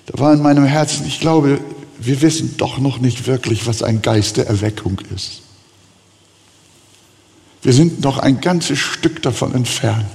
da 0.07 0.21
war 0.21 0.33
in 0.33 0.41
meinem 0.41 0.65
Herzen, 0.65 1.05
ich 1.09 1.19
glaube, 1.19 1.59
wir 1.99 2.23
wissen 2.23 2.55
doch 2.57 2.79
noch 2.79 2.99
nicht 3.01 3.27
wirklich, 3.27 3.67
was 3.67 3.83
ein 3.83 4.01
Geist 4.01 4.37
der 4.37 4.47
Erweckung 4.47 5.01
ist. 5.13 5.44
Wir 7.65 7.73
sind 7.73 8.03
noch 8.03 8.19
ein 8.19 8.41
ganzes 8.41 8.79
Stück 8.79 9.23
davon 9.23 9.55
entfernt. 9.55 10.07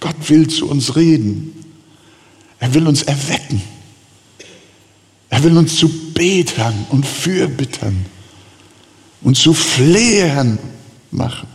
Gott 0.00 0.16
will 0.28 0.48
zu 0.48 0.68
uns 0.68 0.96
reden. 0.96 1.64
Er 2.58 2.74
will 2.74 2.86
uns 2.88 3.02
erwecken. 3.04 3.62
Er 5.30 5.42
will 5.44 5.56
uns 5.56 5.76
zu 5.76 5.88
Betern 6.12 6.86
und 6.90 7.06
Fürbittern 7.06 8.06
und 9.22 9.36
zu 9.36 9.54
Flehern 9.54 10.58
machen. 11.12 11.48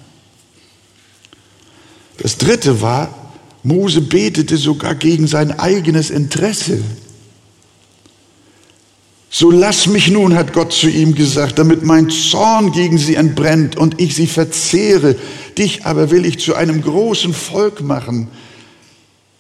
Das 2.18 2.38
dritte 2.38 2.82
war, 2.82 3.34
Mose 3.64 4.02
betete 4.02 4.58
sogar 4.58 4.96
gegen 4.96 5.28
sein 5.28 5.60
eigenes 5.60 6.10
Interesse. 6.10 6.82
So 9.34 9.50
lass 9.50 9.88
mich 9.88 10.10
nun, 10.10 10.36
hat 10.36 10.52
Gott 10.52 10.74
zu 10.74 10.90
ihm 10.90 11.16
gesagt, 11.16 11.58
damit 11.58 11.84
mein 11.84 12.10
Zorn 12.10 12.74
gegen 12.74 12.98
sie 12.98 13.16
entbrennt 13.16 13.78
und 13.78 14.02
ich 14.02 14.14
sie 14.14 14.28
verzehre. 14.28 15.16
Dich 15.58 15.86
aber 15.86 16.12
will 16.12 16.26
ich 16.26 16.38
zu 16.40 16.54
einem 16.54 16.82
großen 16.82 17.34
Volk 17.34 17.80
machen. 17.80 18.28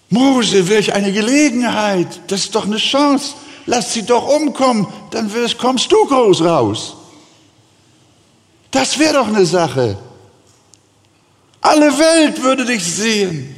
Mose, 0.09 0.69
welch 0.69 0.93
eine 0.93 1.11
Gelegenheit. 1.11 2.07
Das 2.27 2.45
ist 2.45 2.55
doch 2.55 2.65
eine 2.65 2.77
Chance. 2.77 3.33
Lass 3.65 3.93
sie 3.93 4.03
doch 4.03 4.27
umkommen, 4.33 4.87
dann 5.11 5.33
wirst, 5.33 5.57
kommst 5.57 5.91
du 5.91 6.05
groß 6.05 6.41
raus. 6.41 6.95
Das 8.71 8.97
wäre 8.97 9.15
doch 9.15 9.27
eine 9.27 9.45
Sache. 9.45 9.97
Alle 11.59 11.91
Welt 11.99 12.41
würde 12.41 12.63
dich 12.63 12.83
sehen. 12.83 13.55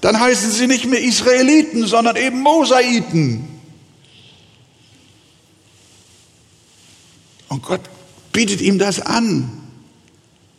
Dann 0.00 0.18
heißen 0.18 0.50
sie 0.50 0.66
nicht 0.66 0.86
mehr 0.86 1.02
Israeliten, 1.02 1.86
sondern 1.86 2.16
eben 2.16 2.40
Mosaiten. 2.40 3.53
Und 7.54 7.62
Gott 7.62 7.82
bietet 8.32 8.60
ihm 8.60 8.80
das 8.80 9.00
an. 9.00 9.48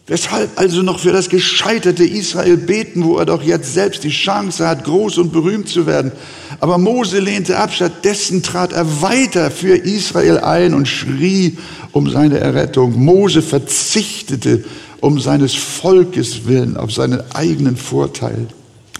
Weshalb 0.08 0.58
also 0.58 0.82
noch 0.82 1.00
für 1.00 1.12
das 1.12 1.28
gescheiterte 1.28 2.06
Israel 2.06 2.56
beten, 2.56 3.04
wo 3.04 3.18
er 3.18 3.26
doch 3.26 3.44
jetzt 3.44 3.74
selbst 3.74 4.06
die 4.06 4.12
Chance 4.12 4.66
hat, 4.66 4.86
groß 4.86 5.18
und 5.18 5.34
berühmt 5.34 5.68
zu 5.68 5.86
werden. 5.86 6.14
Aber 6.62 6.78
Mose 6.78 7.20
lehnte 7.20 7.58
ab, 7.58 7.74
stattdessen 7.74 8.44
trat 8.44 8.72
er 8.72 9.02
weiter 9.02 9.52
für 9.52 9.76
Israel 9.76 10.38
ein 10.38 10.74
und 10.74 10.88
schrie 10.88 11.58
um 11.92 12.10
seine 12.10 12.38
Errettung. 12.38 12.98
Mose 13.04 13.42
verzichtete 13.42 14.64
um 15.02 15.20
seines 15.20 15.54
Volkes 15.54 16.46
willen 16.46 16.78
auf 16.78 16.94
seinen 16.94 17.30
eigenen 17.32 17.76
Vorteil. 17.76 18.48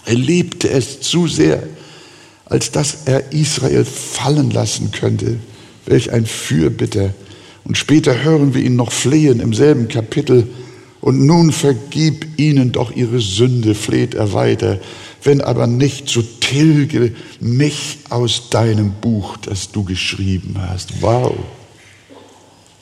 Er 0.04 0.16
liebte 0.16 0.70
es 0.70 1.00
zu 1.00 1.30
sehr, 1.30 1.64
als 2.44 2.72
dass 2.72 3.06
er 3.06 3.32
Israel 3.32 3.86
fallen 3.86 4.52
lassen 4.52 4.92
könnte. 4.92 5.38
Welch 5.86 6.12
ein 6.12 6.26
Fürbitter. 6.26 7.14
Und 7.66 7.78
später 7.78 8.24
hören 8.24 8.54
wir 8.54 8.64
ihn 8.64 8.76
noch 8.76 8.92
flehen 8.92 9.40
im 9.40 9.54
selben 9.54 9.88
Kapitel. 9.88 10.48
Und 11.02 11.26
nun 11.26 11.52
vergib 11.52 12.40
ihnen 12.40 12.72
doch 12.72 12.96
ihre 12.96 13.20
Sünde, 13.20 13.76
fleht 13.76 14.14
er 14.14 14.34
weiter. 14.34 14.80
Wenn 15.24 15.42
aber 15.42 15.68
nicht, 15.68 16.08
so 16.08 16.22
tilge 16.22 17.14
mich 17.40 18.00
aus 18.10 18.50
deinem 18.50 18.94
Buch, 19.02 19.38
das 19.38 19.72
du 19.72 19.84
geschrieben 19.84 20.56
hast. 20.60 21.02
Wow, 21.02 21.36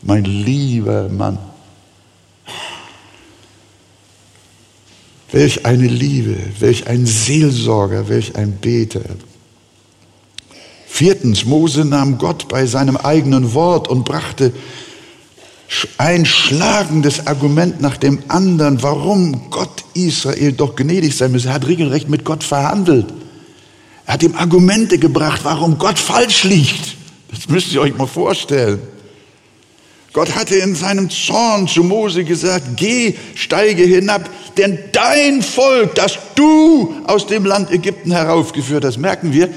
mein 0.01 0.25
lieber 0.25 1.09
Mann. 1.09 1.37
Welch 5.31 5.65
eine 5.65 5.87
Liebe, 5.87 6.35
welch 6.59 6.87
ein 6.87 7.05
Seelsorger, 7.05 8.07
welch 8.09 8.35
ein 8.35 8.51
Beter. 8.57 9.01
Viertens, 10.93 11.45
Mose 11.45 11.85
nahm 11.85 12.19
Gott 12.19 12.47
bei 12.50 12.67
seinem 12.67 12.97
eigenen 12.97 13.55
Wort 13.55 13.88
und 13.88 14.05
brachte 14.05 14.53
ein 15.97 16.23
schlagendes 16.23 17.25
Argument 17.25 17.81
nach 17.81 17.97
dem 17.97 18.19
anderen, 18.27 18.83
warum 18.83 19.50
Gott 19.50 19.85
Israel 19.95 20.51
doch 20.51 20.75
gnädig 20.75 21.17
sein 21.17 21.31
müsse. 21.31 21.47
Er 21.47 21.55
hat 21.55 21.65
regelrecht 21.67 22.09
mit 22.09 22.23
Gott 22.23 22.43
verhandelt. 22.43 23.07
Er 24.05 24.13
hat 24.13 24.21
ihm 24.21 24.35
Argumente 24.35 25.00
gebracht, 25.00 25.39
warum 25.41 25.79
Gott 25.79 25.97
falsch 25.97 26.43
liegt. 26.43 26.95
Das 27.31 27.50
müsst 27.50 27.73
ihr 27.73 27.81
euch 27.81 27.97
mal 27.97 28.05
vorstellen. 28.05 28.79
Gott 30.13 30.35
hatte 30.35 30.57
in 30.57 30.75
seinem 30.75 31.09
Zorn 31.09 31.67
zu 31.67 31.83
Mose 31.83 32.23
gesagt, 32.23 32.77
geh, 32.77 33.15
steige 33.33 33.81
hinab, 33.81 34.29
denn 34.57 34.77
dein 34.91 35.41
Volk, 35.41 35.95
das 35.95 36.19
du 36.35 36.93
aus 37.07 37.25
dem 37.25 37.45
Land 37.45 37.71
Ägypten 37.71 38.12
heraufgeführt 38.12 38.85
hast, 38.85 39.00
merken 39.00 39.33
wir, 39.33 39.50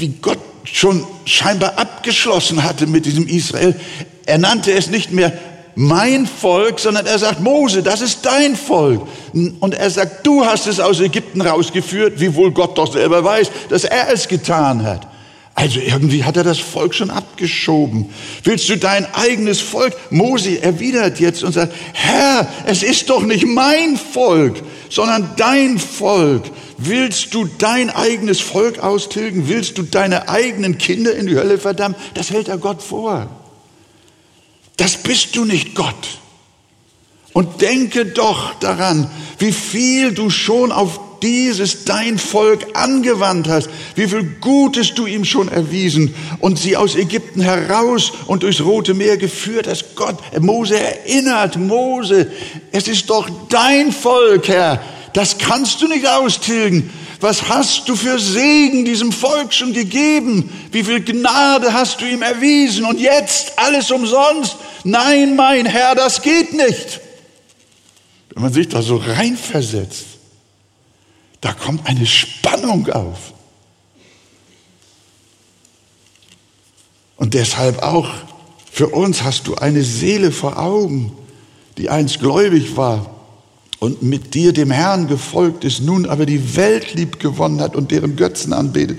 wie 0.00 0.08
Gott 0.20 0.38
schon 0.64 1.06
scheinbar 1.24 1.78
abgeschlossen 1.78 2.64
hatte 2.64 2.86
mit 2.86 3.06
diesem 3.06 3.28
Israel. 3.28 3.78
Er 4.26 4.38
nannte 4.38 4.72
es 4.72 4.88
nicht 4.88 5.12
mehr 5.12 5.32
mein 5.76 6.26
Volk, 6.26 6.78
sondern 6.78 7.06
er 7.06 7.18
sagt, 7.18 7.40
Mose, 7.40 7.82
das 7.82 8.00
ist 8.00 8.24
dein 8.24 8.56
Volk. 8.56 9.06
Und 9.32 9.74
er 9.74 9.90
sagt, 9.90 10.26
du 10.26 10.44
hast 10.44 10.66
es 10.66 10.80
aus 10.80 11.00
Ägypten 11.00 11.40
rausgeführt, 11.40 12.20
wiewohl 12.20 12.52
Gott 12.52 12.78
doch 12.78 12.92
selber 12.92 13.24
weiß, 13.24 13.50
dass 13.68 13.84
er 13.84 14.12
es 14.12 14.28
getan 14.28 14.84
hat. 14.84 15.06
Also 15.56 15.78
irgendwie 15.78 16.24
hat 16.24 16.36
er 16.36 16.42
das 16.42 16.58
Volk 16.58 16.94
schon 16.94 17.10
abgeschoben. 17.10 18.10
Willst 18.42 18.68
du 18.68 18.76
dein 18.76 19.06
eigenes 19.14 19.60
Volk? 19.60 19.94
Mose 20.10 20.60
erwidert 20.60 21.20
jetzt 21.20 21.44
und 21.44 21.52
sagt, 21.52 21.72
Herr, 21.92 22.48
es 22.66 22.82
ist 22.82 23.08
doch 23.08 23.22
nicht 23.22 23.46
mein 23.46 23.96
Volk, 23.96 24.62
sondern 24.90 25.30
dein 25.36 25.78
Volk. 25.78 26.44
Willst 26.76 27.34
du 27.34 27.48
dein 27.58 27.90
eigenes 27.90 28.40
Volk 28.40 28.78
austilgen? 28.80 29.48
Willst 29.48 29.78
du 29.78 29.82
deine 29.82 30.28
eigenen 30.28 30.78
Kinder 30.78 31.14
in 31.14 31.26
die 31.26 31.36
Hölle 31.36 31.58
verdammen? 31.58 31.96
Das 32.14 32.30
hält 32.30 32.48
er 32.48 32.58
Gott 32.58 32.82
vor. 32.82 33.28
Das 34.76 34.96
bist 34.96 35.36
du 35.36 35.44
nicht 35.44 35.74
Gott. 35.74 36.18
Und 37.32 37.60
denke 37.62 38.06
doch 38.06 38.54
daran, 38.60 39.10
wie 39.38 39.52
viel 39.52 40.12
du 40.12 40.30
schon 40.30 40.72
auf 40.72 41.00
dieses 41.24 41.84
dein 41.84 42.18
Volk 42.18 42.66
angewandt 42.74 43.48
hast, 43.48 43.70
wie 43.94 44.06
viel 44.06 44.24
Gutes 44.40 44.94
du 44.94 45.06
ihm 45.06 45.24
schon 45.24 45.48
erwiesen 45.48 46.14
und 46.38 46.58
sie 46.58 46.76
aus 46.76 46.96
Ägypten 46.96 47.40
heraus 47.40 48.12
und 48.26 48.42
durchs 48.42 48.60
Rote 48.60 48.94
Meer 48.94 49.16
geführt 49.16 49.66
hast. 49.66 49.96
Gott, 49.96 50.18
Mose 50.40 50.78
erinnert, 50.78 51.56
Mose, 51.56 52.30
es 52.72 52.88
ist 52.88 53.08
doch 53.08 53.28
dein 53.48 53.90
Volk, 53.90 54.48
Herr. 54.48 54.80
Das 55.14 55.38
kannst 55.38 55.80
du 55.80 55.86
nicht 55.86 56.06
austilgen. 56.06 56.90
Was 57.20 57.48
hast 57.48 57.88
du 57.88 57.94
für 57.94 58.18
Segen 58.18 58.84
diesem 58.84 59.12
Volk 59.12 59.54
schon 59.54 59.72
gegeben? 59.72 60.50
Wie 60.72 60.82
viel 60.82 61.02
Gnade 61.02 61.72
hast 61.72 62.00
du 62.00 62.04
ihm 62.04 62.20
erwiesen? 62.20 62.84
Und 62.84 62.98
jetzt 62.98 63.56
alles 63.56 63.92
umsonst? 63.92 64.56
Nein, 64.82 65.36
mein 65.36 65.66
Herr, 65.66 65.94
das 65.94 66.20
geht 66.20 66.52
nicht. 66.52 67.00
Wenn 68.30 68.42
man 68.42 68.52
sich 68.52 68.68
da 68.68 68.82
so 68.82 68.96
reinversetzt, 68.96 70.04
da 71.40 71.52
kommt 71.52 71.86
eine 71.86 72.06
Spannung 72.06 72.90
auf. 72.90 73.32
Und 77.16 77.34
deshalb 77.34 77.84
auch 77.84 78.10
für 78.72 78.88
uns 78.88 79.22
hast 79.22 79.46
du 79.46 79.54
eine 79.54 79.84
Seele 79.84 80.32
vor 80.32 80.58
Augen, 80.58 81.16
die 81.78 81.88
einst 81.88 82.18
gläubig 82.18 82.76
war 82.76 83.13
und 83.84 84.02
mit 84.02 84.32
dir 84.32 84.54
dem 84.54 84.70
Herrn 84.70 85.08
gefolgt 85.08 85.62
ist, 85.62 85.82
nun 85.82 86.06
aber 86.06 86.24
die 86.24 86.56
Welt 86.56 86.94
lieb 86.94 87.20
gewonnen 87.20 87.60
hat 87.60 87.76
und 87.76 87.90
deren 87.90 88.16
Götzen 88.16 88.54
anbetet. 88.54 88.98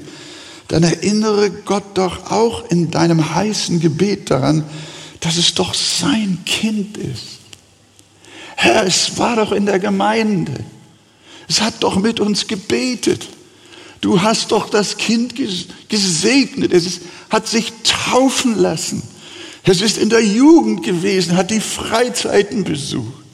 Dann 0.67 0.83
erinnere 0.83 1.49
Gott 1.49 1.97
doch 1.97 2.29
auch 2.29 2.69
in 2.69 2.91
deinem 2.91 3.33
heißen 3.33 3.79
Gebet 3.79 4.29
daran, 4.29 4.63
dass 5.21 5.37
es 5.37 5.55
doch 5.55 5.73
sein 5.73 6.37
Kind 6.45 6.97
ist. 6.97 7.39
Herr, 8.57 8.85
es 8.85 9.17
war 9.17 9.37
doch 9.37 9.53
in 9.53 9.65
der 9.65 9.79
Gemeinde. 9.79 10.53
Es 11.47 11.61
hat 11.61 11.81
doch 11.81 11.95
mit 11.95 12.19
uns 12.19 12.45
gebetet. 12.45 13.27
Du 14.01 14.21
hast 14.21 14.51
doch 14.51 14.69
das 14.69 14.97
Kind 14.97 15.33
gesegnet. 15.89 16.71
Es 16.71 16.85
ist, 16.85 17.01
hat 17.31 17.47
sich 17.47 17.73
taufen 17.83 18.55
lassen. 18.55 19.01
Es 19.63 19.81
ist 19.81 19.97
in 19.97 20.09
der 20.09 20.23
Jugend 20.23 20.83
gewesen, 20.83 21.35
hat 21.35 21.49
die 21.49 21.59
Freizeiten 21.59 22.63
besucht 22.63 23.24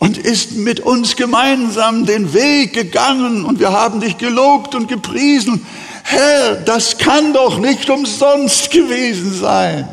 und 0.00 0.16
ist 0.16 0.56
mit 0.56 0.80
uns 0.80 1.14
gemeinsam 1.14 2.06
den 2.06 2.32
Weg 2.32 2.72
gegangen 2.72 3.44
und 3.44 3.60
wir 3.60 3.70
haben 3.70 4.00
dich 4.00 4.18
gelobt 4.18 4.74
und 4.74 4.88
gepriesen. 4.88 5.64
Herr, 6.02 6.56
das 6.56 6.98
kann 6.98 7.34
doch 7.34 7.58
nicht 7.58 7.88
umsonst 7.88 8.70
gewesen 8.70 9.32
sein. 9.38 9.86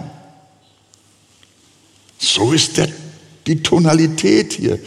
So 2.17 2.54
ist 2.54 2.78
der, 2.78 2.88
die 3.46 3.62
Tonalität 3.62 4.54
hier. 4.54 4.80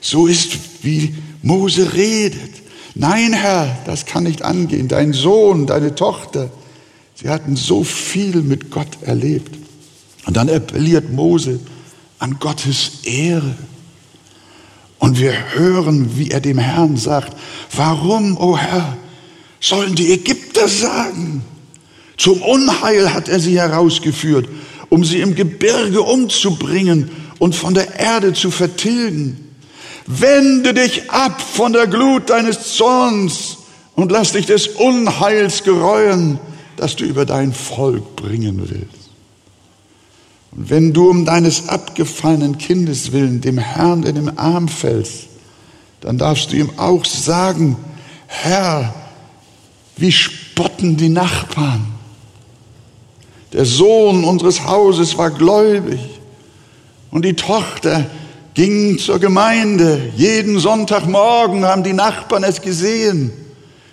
So 0.00 0.28
ist, 0.28 0.52
wie 0.82 1.12
Mose 1.42 1.94
redet. 1.94 2.62
Nein, 2.94 3.32
Herr, 3.32 3.78
das 3.84 4.06
kann 4.06 4.22
nicht 4.22 4.42
angehen. 4.42 4.86
Dein 4.86 5.12
Sohn, 5.12 5.66
deine 5.66 5.96
Tochter, 5.96 6.50
sie 7.16 7.28
hatten 7.28 7.56
so 7.56 7.82
viel 7.82 8.42
mit 8.42 8.70
Gott 8.70 9.02
erlebt. 9.02 9.58
Und 10.24 10.36
dann 10.36 10.48
appelliert 10.48 11.12
Mose 11.12 11.58
an 12.20 12.38
Gottes 12.38 13.02
Ehre. 13.02 13.56
Und 14.98 15.20
wir 15.20 15.32
hören, 15.54 16.16
wie 16.16 16.30
er 16.30 16.40
dem 16.40 16.58
Herrn 16.58 16.96
sagt, 16.96 17.36
warum, 17.74 18.36
o 18.36 18.50
oh 18.50 18.58
Herr, 18.58 18.96
sollen 19.60 19.94
die 19.94 20.12
Ägypter 20.12 20.68
sagen? 20.68 21.42
Zum 22.16 22.42
Unheil 22.42 23.14
hat 23.14 23.28
er 23.28 23.38
sie 23.38 23.58
herausgeführt, 23.58 24.48
um 24.88 25.04
sie 25.04 25.20
im 25.20 25.34
Gebirge 25.34 26.02
umzubringen 26.02 27.10
und 27.38 27.54
von 27.54 27.74
der 27.74 27.98
Erde 27.98 28.32
zu 28.32 28.50
vertilgen. 28.50 29.54
Wende 30.06 30.74
dich 30.74 31.10
ab 31.10 31.40
von 31.40 31.72
der 31.72 31.86
Glut 31.86 32.30
deines 32.30 32.74
Zorns 32.74 33.58
und 33.94 34.10
lass 34.10 34.32
dich 34.32 34.46
des 34.46 34.68
Unheils 34.68 35.62
gereuen, 35.62 36.40
das 36.76 36.96
du 36.96 37.04
über 37.04 37.24
dein 37.24 37.52
Volk 37.52 38.16
bringen 38.16 38.62
willst. 38.68 38.97
Wenn 40.60 40.92
du 40.92 41.08
um 41.08 41.24
deines 41.24 41.68
abgefallenen 41.68 42.58
Kindes 42.58 43.12
willen 43.12 43.40
dem 43.40 43.58
Herrn 43.58 44.02
in 44.02 44.16
den 44.16 44.38
Arm 44.38 44.66
fällst, 44.66 45.28
dann 46.00 46.18
darfst 46.18 46.50
du 46.50 46.56
ihm 46.56 46.70
auch 46.78 47.04
sagen, 47.04 47.76
Herr, 48.26 48.92
wie 49.96 50.10
spotten 50.10 50.96
die 50.96 51.10
Nachbarn. 51.10 51.86
Der 53.52 53.64
Sohn 53.64 54.24
unseres 54.24 54.64
Hauses 54.64 55.16
war 55.16 55.30
gläubig 55.30 56.00
und 57.12 57.24
die 57.24 57.34
Tochter 57.34 58.06
ging 58.54 58.98
zur 58.98 59.20
Gemeinde. 59.20 60.10
Jeden 60.16 60.58
Sonntagmorgen 60.58 61.66
haben 61.66 61.84
die 61.84 61.92
Nachbarn 61.92 62.42
es 62.42 62.60
gesehen, 62.60 63.30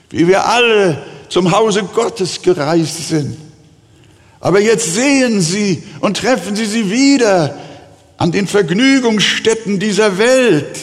wie 0.09 0.27
wir 0.27 0.47
alle 0.47 1.03
zum 1.29 1.51
Hause 1.51 1.83
Gottes 1.83 2.41
gereist 2.41 3.07
sind. 3.07 3.44
Aber 4.45 4.61
jetzt 4.61 4.93
sehen 4.93 5.41
sie 5.41 5.81
und 6.01 6.17
treffen 6.17 6.55
sie 6.55 6.67
sie 6.67 6.91
wieder 6.91 7.57
an 8.17 8.31
den 8.31 8.45
Vergnügungsstätten 8.45 9.79
dieser 9.79 10.19
Welt. 10.19 10.77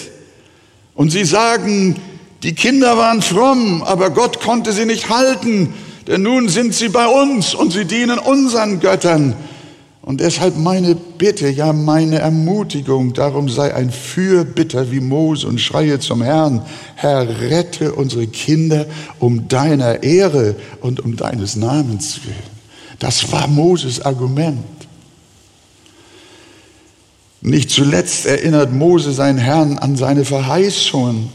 Und 0.97 1.11
sie 1.11 1.25
sagen, 1.25 1.95
die 2.43 2.57
Kinder 2.57 2.99
waren 2.99 3.23
fromm, 3.23 3.85
aber 3.85 4.11
Gott 4.11 4.41
konnte 4.41 4.73
sie 4.73 4.85
nicht 4.85 5.11
halten, 5.11 5.75
denn 6.09 6.23
nun 6.23 6.49
sind 6.49 6.75
sie 6.75 6.89
bei 6.89 7.07
uns 7.07 7.55
und 7.55 7.73
sie 7.73 7.85
dienen 7.85 8.19
unseren 8.19 8.81
Göttern. 8.81 9.37
Und 10.01 10.21
deshalb 10.21 10.57
meine 10.57 10.97
Bitte, 10.97 11.49
ja 11.49 11.73
meine 11.73 12.19
Ermutigung, 12.19 13.13
darum 13.13 13.49
sei 13.49 13.73
ein 13.73 13.93
Fürbitter 13.93 14.91
wie 14.91 14.99
Mose 14.99 15.47
und 15.47 15.61
schreie 15.61 16.01
zum 16.01 16.21
Herrn, 16.21 16.63
Herr, 16.97 17.29
rette 17.41 17.93
unsere 17.93 18.27
Kinder 18.27 18.87
um 19.21 19.47
deiner 19.47 20.03
Ehre 20.03 20.57
und 20.81 20.99
um 20.99 21.15
deines 21.15 21.55
Namens 21.55 22.23
willen. 22.25 22.62
Das 23.03 23.33
war 23.33 23.49
Moses 23.49 24.01
Argument. 24.01 24.63
Nicht 27.41 27.71
zuletzt 27.71 28.27
erinnert 28.27 28.73
Mose 28.73 29.11
seinen 29.11 29.39
Herrn 29.39 29.77
an 29.79 29.97
seine 29.97 30.25
Verheißungen. 30.25 31.29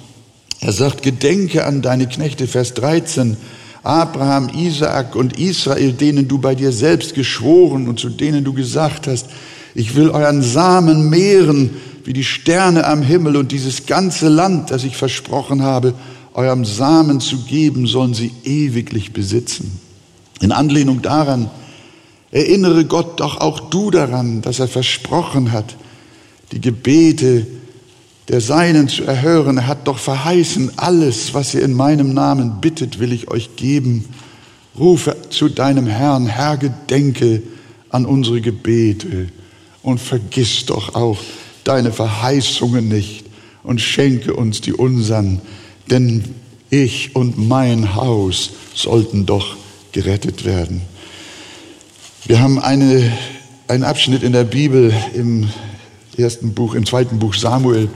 Er 0.61 0.71
sagt, 0.71 1.03
gedenke 1.03 1.65
an 1.65 1.81
deine 1.81 2.07
Knechte, 2.07 2.47
Vers 2.47 2.73
13, 2.75 3.35
Abraham, 3.83 4.47
Isaak 4.47 5.17
und 5.17 5.37
Israel, 5.37 5.91
denen 5.91 6.29
du 6.29 6.37
bei 6.37 6.55
dir 6.55 6.71
selbst 6.71 7.13
geschworen 7.15 7.89
und 7.89 7.99
zu 7.99 8.07
denen 8.07 8.45
du 8.45 8.53
gesagt 8.53 9.07
hast, 9.07 9.25
ich 9.75 9.93
will 9.97 10.09
euren 10.09 10.43
Samen 10.43 11.09
mehren 11.09 11.71
wie 12.05 12.13
die 12.13 12.23
Sterne 12.23 12.85
am 12.85 13.01
Himmel 13.01 13.35
und 13.35 13.51
dieses 13.51 13.85
ganze 13.85 14.29
Land, 14.29 14.71
das 14.71 14.85
ich 14.85 14.95
versprochen 14.95 15.63
habe, 15.63 15.93
eurem 16.33 16.63
Samen 16.63 17.19
zu 17.19 17.39
geben, 17.39 17.87
sollen 17.87 18.13
sie 18.13 18.31
ewiglich 18.45 19.11
besitzen. 19.11 19.85
In 20.39 20.51
Anlehnung 20.51 21.01
daran 21.01 21.49
erinnere 22.31 22.85
Gott 22.85 23.19
doch 23.19 23.37
auch 23.37 23.59
du 23.59 23.91
daran, 23.91 24.41
dass 24.41 24.59
er 24.59 24.67
versprochen 24.67 25.51
hat, 25.51 25.75
die 26.51 26.61
Gebete 26.61 27.47
der 28.27 28.41
Seinen 28.41 28.89
zu 28.89 29.03
erhören. 29.03 29.57
Er 29.57 29.67
hat 29.67 29.87
doch 29.87 29.97
verheißen, 29.97 30.73
alles, 30.77 31.33
was 31.33 31.53
ihr 31.53 31.63
in 31.63 31.73
meinem 31.73 32.13
Namen 32.13 32.59
bittet, 32.61 32.99
will 32.99 33.13
ich 33.13 33.29
euch 33.29 33.55
geben. 33.55 34.05
Rufe 34.77 35.15
zu 35.29 35.49
deinem 35.49 35.87
Herrn, 35.87 36.27
Herr, 36.27 36.57
gedenke 36.57 37.41
an 37.89 38.05
unsere 38.05 38.41
Gebete 38.41 39.29
und 39.81 39.99
vergiss 39.99 40.65
doch 40.65 40.93
auch 40.93 41.17
deine 41.63 41.91
Verheißungen 41.91 42.87
nicht 42.87 43.25
und 43.63 43.81
schenke 43.81 44.33
uns 44.33 44.61
die 44.61 44.73
unseren, 44.73 45.41
denn 45.89 46.23
ich 46.69 47.15
und 47.15 47.37
mein 47.37 47.95
Haus 47.95 48.51
sollten 48.75 49.25
doch 49.25 49.55
gerettet 49.91 50.45
werden. 50.45 50.81
Wir 52.25 52.41
haben 52.41 52.59
eine, 52.59 53.11
einen 53.67 53.83
Abschnitt 53.83 54.23
in 54.23 54.33
der 54.33 54.43
Bibel 54.43 54.93
im 55.13 55.49
ersten 56.17 56.53
Buch, 56.53 56.73
im 56.73 56.85
zweiten 56.85 57.19
Buch 57.19 57.33
Samuel, 57.33 57.89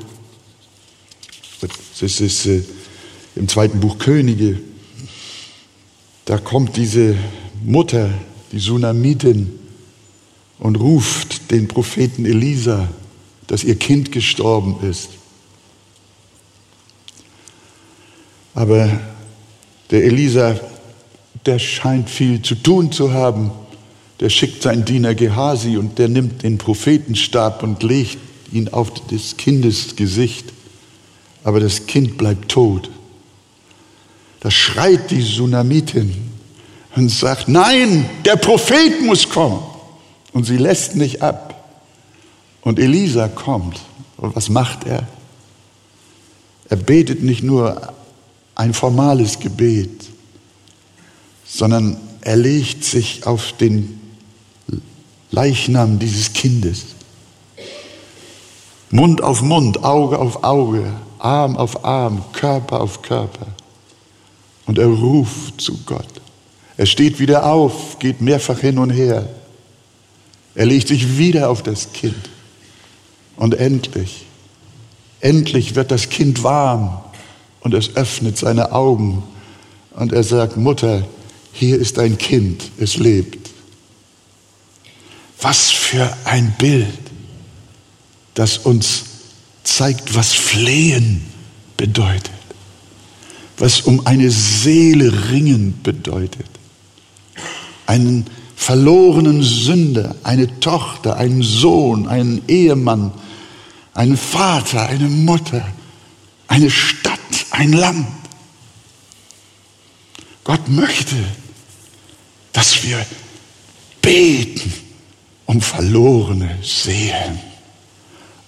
das 2.00 2.20
ist 2.20 2.48
äh, 2.48 2.64
im 3.36 3.48
zweiten 3.48 3.80
Buch 3.80 4.00
Könige. 4.00 4.60
Da 6.26 6.38
kommt 6.38 6.78
diese 6.78 7.16
Mutter, 7.64 8.10
die 8.52 8.60
Sunamitin, 8.60 9.60
und 10.58 10.76
ruft 10.76 11.50
den 11.52 11.68
Propheten 11.68 12.26
Elisa, 12.26 12.88
dass 13.48 13.64
ihr 13.64 13.76
Kind 13.76 14.12
gestorben 14.12 14.78
ist. 14.88 15.10
Aber 18.54 19.00
der 19.90 20.04
Elisa, 20.04 20.60
der 21.46 21.60
scheint 21.60 22.10
viel 22.10 22.42
zu 22.42 22.56
tun 22.56 22.92
zu 22.92 23.14
haben. 23.14 23.52
Der 24.20 24.30
schickt 24.30 24.62
seinen 24.62 24.86
Diener 24.86 25.16
Gehasi 25.16 25.78
und 25.78 25.98
der 25.98 26.08
nimmt 26.08 26.44
den 26.44 26.58
Prophetenstab 26.58 27.64
und 27.64 27.82
legt 27.84 28.18
ihn 28.52 28.70
auf 28.70 28.94
des 29.08 29.38
Kindes 29.38 29.96
Gesicht 29.96 30.54
aber 31.44 31.60
das 31.60 31.88
Kind 31.88 32.18
bleibt 32.18 32.50
tot. 32.50 32.90
Da 34.40 34.52
schreit 34.52 35.12
die 35.12 35.24
Tsunamitin 35.24 36.16
und 36.96 37.10
sagt, 37.10 37.48
nein, 37.48 38.10
der 38.26 38.36
Prophet 38.36 39.02
muss 39.02 39.30
kommen. 39.30 39.60
Und 40.34 40.46
sie 40.46 40.58
lässt 40.58 40.96
nicht 40.96 41.22
ab. 41.22 41.48
Und 42.62 42.80
Elisa 42.80 43.28
kommt. 43.28 43.80
Und 44.18 44.36
was 44.36 44.50
macht 44.50 44.86
er? 44.86 45.08
Er 46.70 46.78
betet 46.78 47.24
nicht 47.24 47.44
nur 47.44 47.94
ein 48.56 48.74
formales 48.74 49.40
Gebet, 49.40 50.06
sondern 51.52 51.98
er 52.22 52.38
legt 52.38 52.86
sich 52.86 53.26
auf 53.26 53.52
den 53.54 54.00
Leichnam 55.32 56.00
dieses 56.00 56.34
Kindes. 56.34 56.86
Mund 58.90 59.22
auf 59.22 59.42
Mund, 59.42 59.84
Auge 59.84 60.18
auf 60.18 60.44
Auge, 60.44 60.94
Arm 61.20 61.58
auf 61.58 61.84
Arm, 61.84 62.24
Körper 62.34 62.82
auf 62.82 63.02
Körper. 63.02 63.48
Und 64.66 64.80
er 64.80 64.88
ruft 64.88 65.60
zu 65.60 65.78
Gott. 65.86 66.08
Er 66.78 66.86
steht 66.86 67.20
wieder 67.20 67.46
auf, 67.46 68.00
geht 68.00 68.22
mehrfach 68.22 68.60
hin 68.60 68.78
und 68.78 68.90
her. 68.90 69.28
Er 70.56 70.66
legt 70.66 70.88
sich 70.88 71.18
wieder 71.18 71.50
auf 71.50 71.64
das 71.64 71.92
Kind. 71.92 72.30
Und 73.36 73.56
endlich, 73.56 74.26
endlich 75.20 75.76
wird 75.76 75.92
das 75.92 76.10
Kind 76.10 76.44
warm 76.44 77.02
und 77.62 77.74
es 77.74 77.96
öffnet 77.96 78.38
seine 78.38 78.72
Augen 78.72 79.24
und 79.96 80.14
er 80.14 80.24
sagt, 80.24 80.58
Mutter, 80.58 81.04
hier 81.54 81.78
ist 81.78 81.98
dein 81.98 82.18
Kind, 82.18 82.72
es 82.80 82.98
lebt. 82.98 83.50
Was 85.42 85.72
für 85.72 86.16
ein 86.26 86.54
Bild, 86.58 87.00
das 88.34 88.58
uns 88.58 89.04
zeigt, 89.64 90.16
was 90.16 90.34
Flehen 90.34 91.26
bedeutet, 91.78 92.32
was 93.58 93.82
um 93.82 94.06
eine 94.06 94.30
Seele 94.30 95.30
ringen 95.30 95.80
bedeutet. 95.84 96.46
Einen 97.86 98.26
verlorenen 98.56 99.42
Sünder, 99.42 100.16
eine 100.24 100.60
Tochter, 100.60 101.18
einen 101.18 101.42
Sohn, 101.42 102.08
einen 102.08 102.44
Ehemann, 102.48 103.12
einen 103.94 104.18
Vater, 104.18 104.88
eine 104.88 105.10
Mutter, 105.10 105.66
eine 106.48 106.70
Stadt, 106.70 107.20
ein 107.50 107.74
Land. 107.74 108.08
Gott 110.44 110.70
möchte, 110.70 111.16
dass 112.54 112.84
wir 112.84 113.06
beten 114.02 114.74
um 115.46 115.62
verlorene 115.62 116.58
Seelen. 116.62 117.40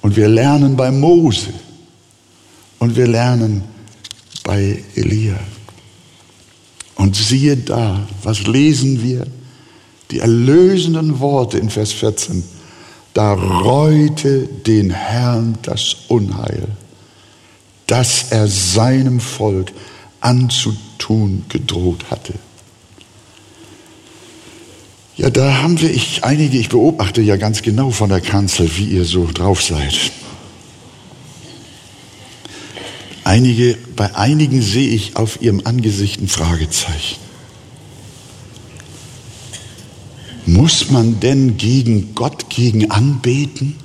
Und 0.02 0.16
wir 0.16 0.28
lernen 0.28 0.76
bei 0.76 0.92
Mose 0.92 1.54
und 2.80 2.96
wir 2.96 3.08
lernen 3.08 3.63
bei 4.44 4.84
Elia. 4.96 5.39
Und 6.96 7.16
siehe 7.16 7.58
da, 7.58 8.06
was 8.24 8.46
lesen 8.46 9.02
wir? 9.04 9.26
Die 10.12 10.20
erlösenden 10.20 11.20
Worte 11.20 11.58
in 11.58 11.70
Vers 11.70 11.92
14. 11.92 12.44
Da 13.13 13.34
reute 13.34 14.48
den 14.48 14.89
Herrn 14.89 15.58
das 15.62 15.96
Unheil, 16.08 16.68
das 17.88 18.32
er 18.32 18.48
seinem 18.48 19.20
Volk 19.20 19.72
anzutun 20.20 21.46
gedroht 21.50 22.06
hatte. 22.10 22.34
Ja, 25.15 25.30
da 25.30 25.62
haben 25.62 25.80
wir 25.80 25.93
ich, 25.93 26.23
einige, 26.23 26.58
ich 26.58 26.69
beobachte 26.69 27.21
ja 27.21 27.38
ganz 27.38 27.62
genau 27.62 27.91
von 27.91 28.10
der 28.10 28.21
Kanzel, 28.21 28.78
wie 28.78 28.86
ihr 28.86 29.06
so 29.06 29.30
drauf 29.32 29.62
seid. 29.62 30.12
Einige, 33.23 33.78
bei 33.95 34.15
einigen 34.15 34.62
sehe 34.62 34.89
ich 34.89 35.15
auf 35.15 35.41
ihrem 35.41 35.62
Angesicht 35.65 36.19
ein 36.19 36.28
Fragezeichen. 36.28 37.17
Muss 40.45 40.89
man 40.89 41.19
denn 41.19 41.58
gegen 41.58 42.15
Gott 42.15 42.49
gegen 42.49 42.91
anbeten, 42.91 43.76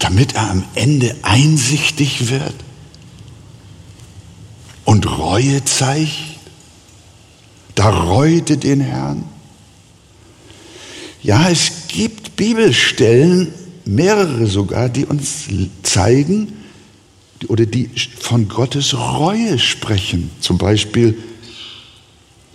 damit 0.00 0.34
er 0.34 0.50
am 0.50 0.64
Ende 0.74 1.16
einsichtig 1.22 2.28
wird 2.28 2.54
und 4.84 5.06
Reue 5.06 5.64
zeigt? 5.64 6.33
Da 7.74 7.90
reute 7.90 8.56
den 8.56 8.80
Herrn. 8.80 9.24
Ja, 11.22 11.48
es 11.48 11.88
gibt 11.88 12.36
Bibelstellen, 12.36 13.52
mehrere 13.84 14.46
sogar, 14.46 14.88
die 14.88 15.06
uns 15.06 15.44
zeigen 15.82 16.52
oder 17.48 17.66
die 17.66 17.90
von 18.20 18.48
Gottes 18.48 18.94
Reue 18.94 19.58
sprechen. 19.58 20.30
Zum 20.40 20.58
Beispiel 20.58 21.16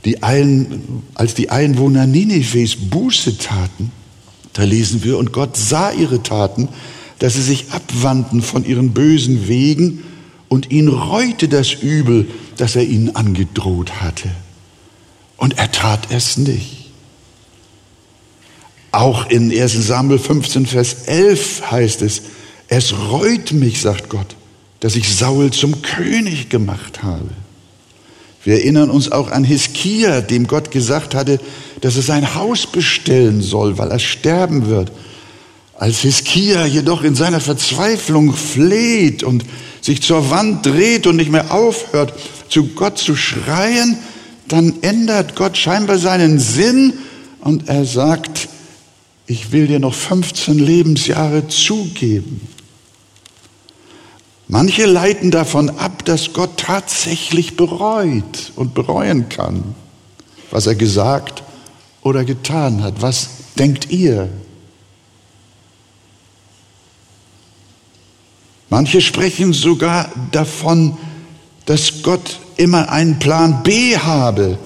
die 0.06 0.24
ein, 0.24 1.04
als 1.14 1.34
die 1.34 1.50
Einwohner 1.50 2.08
Ninives 2.08 2.76
Buße 2.76 3.38
taten, 3.38 3.92
da 4.54 4.64
lesen 4.64 5.04
wir, 5.04 5.18
und 5.18 5.34
Gott 5.34 5.58
sah 5.58 5.92
ihre 5.92 6.24
Taten, 6.24 6.70
dass 7.20 7.34
sie 7.34 7.42
sich 7.42 7.72
abwandten 7.72 8.42
von 8.42 8.66
ihren 8.66 8.92
bösen 8.92 9.48
Wegen 9.48 10.04
und 10.48 10.72
ihn 10.72 10.88
reute 10.88 11.48
das 11.48 11.74
Übel, 11.74 12.28
das 12.58 12.76
er 12.76 12.84
ihnen 12.84 13.16
angedroht 13.16 14.02
hatte. 14.02 14.30
Und 15.40 15.58
er 15.58 15.72
tat 15.72 16.12
es 16.12 16.38
nicht. 16.38 16.92
Auch 18.92 19.30
in 19.30 19.52
1 19.52 19.74
Samuel 19.88 20.20
15, 20.20 20.66
Vers 20.66 20.94
11 21.06 21.72
heißt 21.72 22.02
es, 22.02 22.22
es 22.68 22.94
reut 22.94 23.52
mich, 23.54 23.82
sagt 23.82 24.10
Gott, 24.10 24.36
dass 24.82 24.96
ich 24.96 25.16
Saul 25.16 25.52
zum 25.52 25.82
König 25.82 26.50
gemacht 26.50 27.04
habe. 27.04 27.30
Wir 28.44 28.56
erinnern 28.56 28.90
uns 28.90 29.12
auch 29.12 29.32
an 29.32 29.44
Hiskia, 29.44 30.22
dem 30.22 30.48
Gott 30.48 30.72
gesagt 30.72 31.16
hatte, 31.16 31.40
dass 31.82 31.96
er 31.96 32.02
sein 32.02 32.36
Haus 32.36 32.68
bestellen 32.68 33.42
soll, 33.42 33.78
weil 33.78 33.92
er 33.92 34.00
sterben 34.00 34.68
wird. 34.68 34.92
Als 35.78 36.02
Hiskia 36.02 36.66
jedoch 36.66 37.04
in 37.04 37.16
seiner 37.16 37.40
Verzweiflung 37.40 38.34
fleht 38.34 39.24
und 39.24 39.46
sich 39.82 40.02
zur 40.02 40.30
Wand 40.30 40.66
dreht 40.66 41.08
und 41.08 41.16
nicht 41.16 41.32
mehr 41.32 41.54
aufhört, 41.54 42.14
zu 42.50 42.68
Gott 42.68 42.98
zu 42.98 43.16
schreien, 43.16 43.98
dann 44.52 44.82
ändert 44.82 45.36
Gott 45.36 45.58
scheinbar 45.58 45.98
seinen 45.98 46.40
Sinn 46.40 46.94
und 47.42 47.70
er 47.70 47.86
sagt, 47.86 48.50
ich 49.28 49.52
will 49.52 49.68
dir 49.68 49.80
noch 49.80 49.94
15 49.94 50.58
Lebensjahre 50.58 51.48
zugeben. 51.48 52.42
Manche 54.48 54.88
leiten 54.88 55.30
davon 55.30 55.70
ab, 55.70 56.04
dass 56.06 56.34
Gott 56.34 56.58
tatsächlich 56.58 57.56
bereut 57.56 58.52
und 58.56 58.74
bereuen 58.74 59.30
kann, 59.30 59.76
was 60.50 60.66
er 60.66 60.74
gesagt 60.74 61.44
oder 62.02 62.26
getan 62.26 62.82
hat. 62.82 63.04
Was 63.04 63.30
denkt 63.60 63.92
ihr? 63.92 64.28
Manche 68.70 69.02
sprechen 69.02 69.54
sogar 69.54 70.12
davon, 70.32 70.98
dass 71.70 72.02
Gott 72.02 72.40
immer 72.58 72.92
einen 72.92 73.20
Plan 73.20 73.62
B 73.62 73.96
habe, 73.96 74.58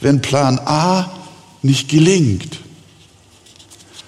wenn 0.00 0.22
Plan 0.22 0.60
A 0.60 1.10
nicht 1.60 1.88
gelingt. 1.88 2.60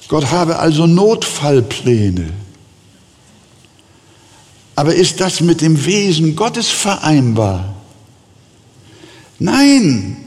Gott 0.07 0.31
habe 0.31 0.61
also 0.61 0.87
Notfallpläne. 0.87 2.31
Aber 4.77 4.95
ist 4.95 5.21
das 5.21 5.41
mit 5.41 5.63
dem 5.63 5.85
Wesen 5.85 6.37
Gottes 6.37 6.69
vereinbar? 6.69 7.75
Nein. 9.41 10.19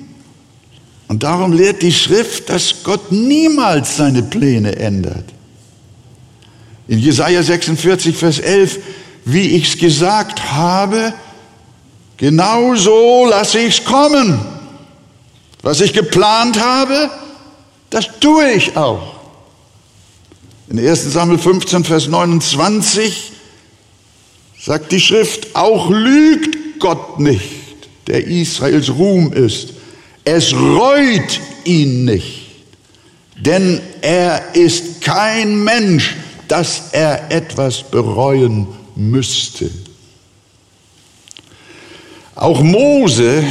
Und 1.08 1.24
darum 1.24 1.54
lehrt 1.54 1.82
die 1.82 1.94
Schrift, 1.94 2.50
dass 2.50 2.84
Gott 2.84 3.14
niemals 3.14 3.96
seine 3.96 4.22
Pläne 4.22 4.76
ändert. 4.76 5.30
In 6.90 7.00
Jesaja 7.00 7.42
46, 7.42 8.18
Vers 8.18 8.40
11, 8.40 8.80
wie 9.24 9.56
ich's 9.56 9.78
gesagt 9.78 10.52
habe, 10.52 11.14
genau 12.22 12.76
so 12.76 13.26
lasse 13.26 13.60
ich's 13.60 13.84
kommen. 13.84 14.40
Was 15.64 15.82
ich 15.82 15.92
geplant 15.92 16.60
habe, 16.64 17.10
das 17.90 18.08
tue 18.20 18.52
ich 18.52 18.78
auch. 18.78 19.16
In 20.70 20.80
1. 20.80 21.12
Samuel 21.12 21.40
15, 21.40 21.84
Vers 21.84 22.08
29 22.08 23.32
sagt 24.64 24.92
die 24.92 25.00
Schrift, 25.00 25.56
auch 25.56 25.90
lügt 25.90 26.80
Gott 26.80 27.20
nicht, 27.20 27.90
der 28.08 28.26
Israels 28.28 28.92
Ruhm 28.92 29.34
ist. 29.34 29.74
Es 30.24 30.54
reut 30.54 31.40
ihn 31.66 32.06
nicht, 32.06 32.52
denn 33.36 33.82
er 34.02 34.54
ist 34.54 35.02
kein 35.02 35.64
Mensch, 35.64 36.16
dass 36.48 36.92
er 36.92 37.32
etwas 37.32 37.82
bereuen 37.82 38.68
müsste. 38.96 39.72
Auch 42.42 42.64
Mose 42.64 43.44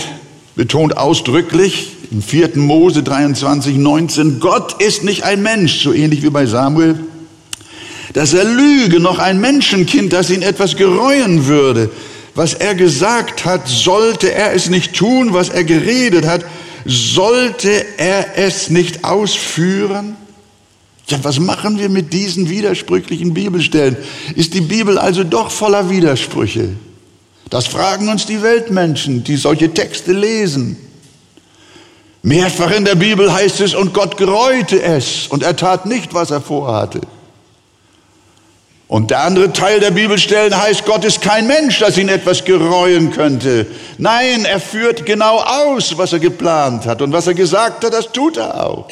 betont 0.57 0.96
ausdrücklich 0.96 1.92
im 2.11 2.24
4. 2.24 2.57
Mose 2.57 3.05
23, 3.05 3.76
19, 3.76 4.40
Gott 4.40 4.83
ist 4.83 5.05
nicht 5.05 5.22
ein 5.22 5.42
Mensch, 5.42 5.85
so 5.85 5.92
ähnlich 5.92 6.24
wie 6.24 6.31
bei 6.31 6.44
Samuel, 6.44 6.98
dass 8.14 8.35
er 8.35 8.42
lüge, 8.42 8.98
noch 8.98 9.20
ein 9.20 9.40
Menschenkind, 9.40 10.12
das 10.12 10.29
ihn 10.29 10.42
etwas 10.42 10.74
gereuen 10.74 11.46
würde. 11.46 11.88
Was 12.35 12.55
er 12.55 12.74
gesagt 12.74 13.44
hat, 13.44 13.68
sollte 13.68 14.33
er 14.33 14.55
es 14.55 14.68
nicht 14.68 14.92
tun, 14.92 15.33
was 15.33 15.50
er 15.50 15.62
geredet 15.62 16.26
hat, 16.26 16.44
sollte 16.85 17.70
er 17.96 18.38
es 18.38 18.70
nicht 18.70 19.05
ausführen? 19.05 20.16
Ja, 21.07 21.18
was 21.22 21.38
machen 21.38 21.79
wir 21.79 21.90
mit 21.90 22.12
diesen 22.12 22.50
widersprüchlichen 22.50 23.35
Bibelstellen? 23.35 23.96
Ist 24.35 24.53
die 24.55 24.62
Bibel 24.62 24.98
also 24.98 25.22
doch 25.22 25.53
voller 25.53 25.90
Widersprüche? 25.90 26.70
Das 27.51 27.67
fragen 27.67 28.09
uns 28.09 28.27
die 28.27 28.43
Weltmenschen, 28.43 29.25
die 29.25 29.37
solche 29.37 29.75
Texte 29.75 30.13
lesen. 30.13 30.77
Mehrfach 32.23 32.71
in 32.71 32.85
der 32.85 32.95
Bibel 32.95 33.33
heißt 33.33 33.61
es, 33.61 33.75
und 33.75 33.93
Gott 33.93 34.17
gereute 34.17 34.81
es, 34.81 35.27
und 35.27 35.43
er 35.43 35.57
tat 35.57 35.87
nicht, 35.87 36.15
was 36.15 36.31
er 36.31 36.41
vorhatte. 36.41 37.01
Und 38.87 39.11
der 39.11 39.21
andere 39.21 39.53
Teil 39.53 39.79
der 39.81 39.93
Bibelstellen 39.93 40.57
heißt, 40.57 40.85
Gott 40.85 41.05
ist 41.05 41.23
kein 41.23 41.47
Mensch, 41.47 41.79
dass 41.79 41.97
ihn 41.97 42.09
etwas 42.09 42.45
gereuen 42.45 43.13
könnte. 43.13 43.67
Nein, 43.99 44.45
er 44.45 44.59
führt 44.59 45.07
genau 45.07 45.39
aus, 45.39 45.97
was 45.97 46.13
er 46.13 46.19
geplant 46.19 46.87
hat. 46.87 47.01
Und 47.01 47.13
was 47.13 47.29
er 47.29 47.35
gesagt 47.35 47.85
hat, 47.85 47.93
das 47.93 48.11
tut 48.11 48.37
er 48.37 48.67
auch. 48.67 48.89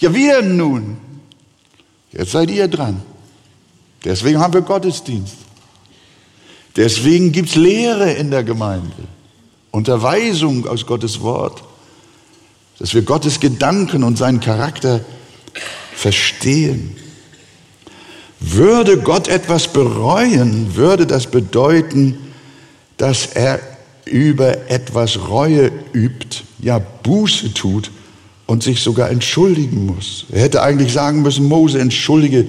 Ja, 0.00 0.14
wir 0.14 0.42
nun. 0.42 0.98
Jetzt 2.12 2.32
seid 2.32 2.50
ihr 2.50 2.68
dran. 2.68 3.00
Deswegen 4.04 4.38
haben 4.38 4.52
wir 4.52 4.60
Gottesdienst. 4.60 5.47
Deswegen 6.78 7.32
gibt 7.32 7.48
es 7.48 7.56
Lehre 7.56 8.12
in 8.12 8.30
der 8.30 8.44
Gemeinde. 8.44 8.94
Unterweisung 9.72 10.64
aus 10.68 10.86
Gottes 10.86 11.20
Wort. 11.20 11.64
Dass 12.78 12.94
wir 12.94 13.02
Gottes 13.02 13.40
Gedanken 13.40 14.04
und 14.04 14.16
seinen 14.16 14.38
Charakter 14.38 15.00
verstehen. 15.92 16.96
Würde 18.38 18.96
Gott 18.98 19.26
etwas 19.26 19.66
bereuen, 19.66 20.76
würde 20.76 21.04
das 21.08 21.26
bedeuten, 21.26 22.16
dass 22.96 23.26
er 23.26 23.58
über 24.04 24.70
etwas 24.70 25.28
Reue 25.28 25.72
übt, 25.92 26.44
ja 26.60 26.78
Buße 26.78 27.54
tut 27.54 27.90
und 28.46 28.62
sich 28.62 28.80
sogar 28.80 29.10
entschuldigen 29.10 29.86
muss. 29.86 30.26
Er 30.30 30.42
hätte 30.42 30.62
eigentlich 30.62 30.92
sagen 30.92 31.22
müssen, 31.22 31.46
Mose, 31.48 31.80
entschuldige, 31.80 32.46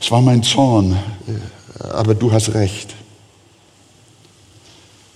es 0.00 0.10
war 0.10 0.20
mein 0.20 0.42
Zorn, 0.42 0.96
aber 1.78 2.16
du 2.16 2.32
hast 2.32 2.54
recht. 2.54 2.97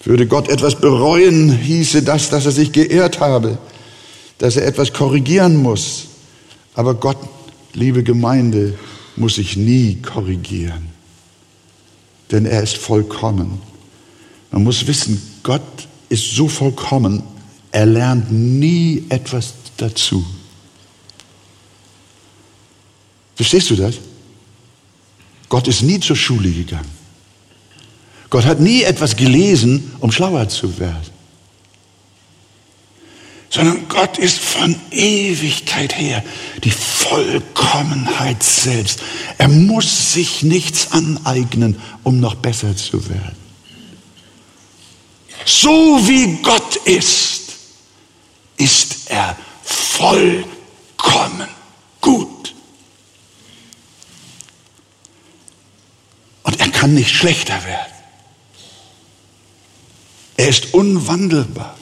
Würde 0.05 0.27
Gott 0.27 0.49
etwas 0.49 0.81
bereuen, 0.81 1.53
hieße 1.53 2.03
das, 2.03 2.29
dass 2.31 2.47
er 2.47 2.53
sich 2.53 2.73
geehrt 2.73 3.21
habe, 3.21 3.59
dass 4.39 4.57
er 4.57 4.67
etwas 4.67 4.93
korrigieren 4.93 5.57
muss. 5.57 6.07
Aber 6.75 6.95
Gott, 6.95 7.19
liebe 7.73 8.03
Gemeinde, 8.03 8.75
muss 9.17 9.37
sich 9.37 9.57
nie 9.57 10.01
korrigieren, 10.03 10.89
denn 12.31 12.47
er 12.47 12.63
ist 12.63 12.77
vollkommen. 12.77 13.61
Man 14.51 14.65
muss 14.65 14.87
wissen, 14.87 15.23
Gott 15.43 15.63
ist 16.09 16.35
so 16.35 16.49
vollkommen, 16.49 17.23
er 17.71 17.87
lernt 17.87 18.33
nie 18.33 19.05
etwas 19.09 19.55
dazu. 19.77 20.25
Verstehst 23.35 23.71
du 23.71 23.77
das? 23.77 23.97
Gott 25.49 25.69
ist 25.69 25.83
nie 25.83 26.01
zur 26.01 26.17
Schule 26.17 26.51
gegangen. 26.51 27.02
Gott 28.33 28.47
hat 28.47 28.61
nie 28.61 28.83
etwas 28.83 29.15
gelesen, 29.15 29.93
um 30.01 30.11
schlauer 30.11 30.49
zu 30.49 30.79
werden 30.79 31.13
sondern 33.51 33.87
Gott 33.87 34.17
ist 34.17 34.39
von 34.39 34.75
Ewigkeit 34.91 35.99
her 35.99 36.25
die 36.65 36.71
Vollkommenheit 36.71 38.43
selbst. 38.43 39.01
Er 39.37 39.49
muss 39.49 40.15
sich 40.15 40.43
nichts 40.43 40.91
aneignen, 40.93 41.79
um 42.03 42.19
noch 42.19 42.35
besser 42.37 42.75
zu 42.75 43.07
werden. 43.11 43.37
So 45.45 46.01
wie 46.09 46.39
Gott 46.41 46.77
ist, 46.87 47.53
ist 48.57 49.11
er 49.11 49.37
vollkommen 49.63 50.47
gut. 52.01 52.55
Und 56.43 56.59
er 56.59 56.71
kann 56.71 56.95
nicht 56.95 57.11
schlechter 57.11 57.63
werden. 57.67 57.92
Er 60.37 60.49
ist 60.49 60.75
unwandelbar. 60.75 61.77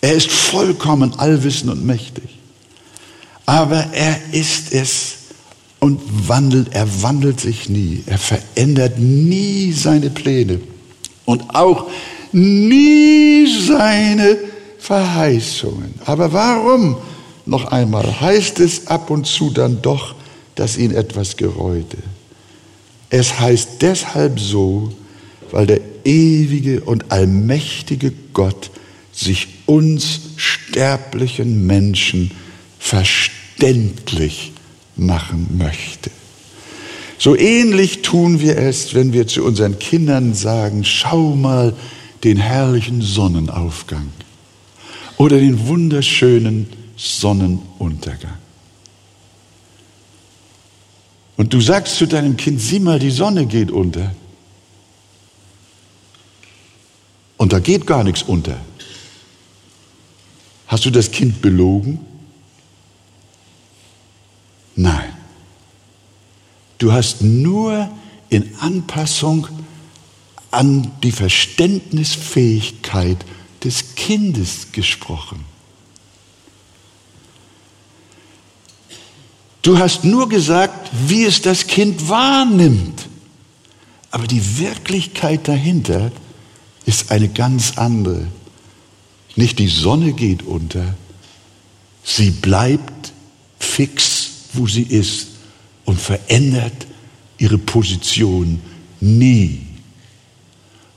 Er 0.00 0.12
ist 0.12 0.30
vollkommen 0.30 1.14
allwissend 1.18 1.70
und 1.70 1.84
mächtig. 1.84 2.38
Aber 3.46 3.86
er 3.92 4.18
ist 4.32 4.72
es 4.72 5.14
und 5.80 6.00
wandelt, 6.28 6.68
er 6.72 7.02
wandelt 7.02 7.40
sich 7.40 7.68
nie. 7.68 8.02
Er 8.06 8.18
verändert 8.18 8.98
nie 8.98 9.72
seine 9.72 10.10
Pläne 10.10 10.60
und 11.24 11.54
auch 11.54 11.90
nie 12.32 13.46
seine 13.46 14.38
Verheißungen. 14.78 15.94
Aber 16.04 16.32
warum, 16.32 16.96
noch 17.46 17.66
einmal, 17.66 18.20
heißt 18.20 18.60
es 18.60 18.86
ab 18.86 19.10
und 19.10 19.26
zu 19.26 19.50
dann 19.50 19.82
doch, 19.82 20.14
dass 20.54 20.76
ihn 20.76 20.94
etwas 20.94 21.36
gereute? 21.36 21.98
Es 23.10 23.38
heißt 23.38 23.80
deshalb 23.80 24.40
so, 24.40 24.90
weil 25.50 25.66
der 25.66 25.80
ewige 26.04 26.80
und 26.82 27.10
allmächtige 27.12 28.12
Gott 28.32 28.70
sich 29.12 29.48
uns 29.66 30.20
sterblichen 30.36 31.66
Menschen 31.66 32.30
verständlich 32.78 34.52
machen 34.96 35.56
möchte. 35.56 36.10
So 37.18 37.36
ähnlich 37.36 38.02
tun 38.02 38.40
wir 38.40 38.58
es, 38.58 38.94
wenn 38.94 39.12
wir 39.12 39.26
zu 39.26 39.44
unseren 39.44 39.78
Kindern 39.78 40.34
sagen, 40.34 40.84
schau 40.84 41.34
mal 41.34 41.74
den 42.24 42.36
herrlichen 42.36 43.02
Sonnenaufgang 43.02 44.08
oder 45.16 45.38
den 45.38 45.66
wunderschönen 45.66 46.66
Sonnenuntergang. 46.96 48.38
Und 51.36 51.52
du 51.52 51.60
sagst 51.60 51.96
zu 51.96 52.06
deinem 52.06 52.36
Kind, 52.36 52.60
sieh 52.60 52.80
mal, 52.80 52.98
die 52.98 53.10
Sonne 53.10 53.46
geht 53.46 53.70
unter. 53.70 54.12
Und 57.36 57.52
da 57.52 57.58
geht 57.58 57.86
gar 57.86 58.04
nichts 58.04 58.22
unter. 58.22 58.58
Hast 60.66 60.84
du 60.84 60.90
das 60.90 61.10
Kind 61.10 61.40
belogen? 61.42 61.98
Nein. 64.76 65.12
Du 66.78 66.92
hast 66.92 67.22
nur 67.22 67.90
in 68.28 68.54
Anpassung 68.58 69.48
an 70.50 70.90
die 71.02 71.12
Verständnisfähigkeit 71.12 73.24
des 73.62 73.94
Kindes 73.94 74.72
gesprochen. 74.72 75.44
Du 79.62 79.78
hast 79.78 80.04
nur 80.04 80.28
gesagt, 80.28 80.90
wie 81.06 81.24
es 81.24 81.40
das 81.40 81.66
Kind 81.66 82.08
wahrnimmt. 82.08 83.08
Aber 84.10 84.26
die 84.26 84.58
Wirklichkeit 84.58 85.48
dahinter 85.48 86.12
ist 86.86 87.10
eine 87.10 87.28
ganz 87.28 87.76
andere. 87.76 88.26
Nicht 89.36 89.58
die 89.58 89.68
Sonne 89.68 90.12
geht 90.12 90.42
unter, 90.42 90.94
sie 92.02 92.30
bleibt 92.30 93.12
fix, 93.58 94.30
wo 94.52 94.66
sie 94.66 94.82
ist 94.82 95.28
und 95.84 96.00
verändert 96.00 96.86
ihre 97.38 97.58
Position 97.58 98.60
nie. 99.00 99.60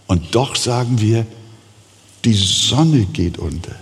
Und 0.05 0.35
doch 0.35 0.55
sagen 0.55 1.01
wir, 1.01 1.25
die 2.23 2.33
Sonne 2.33 3.07
geht 3.11 3.37
unter. 3.37 3.75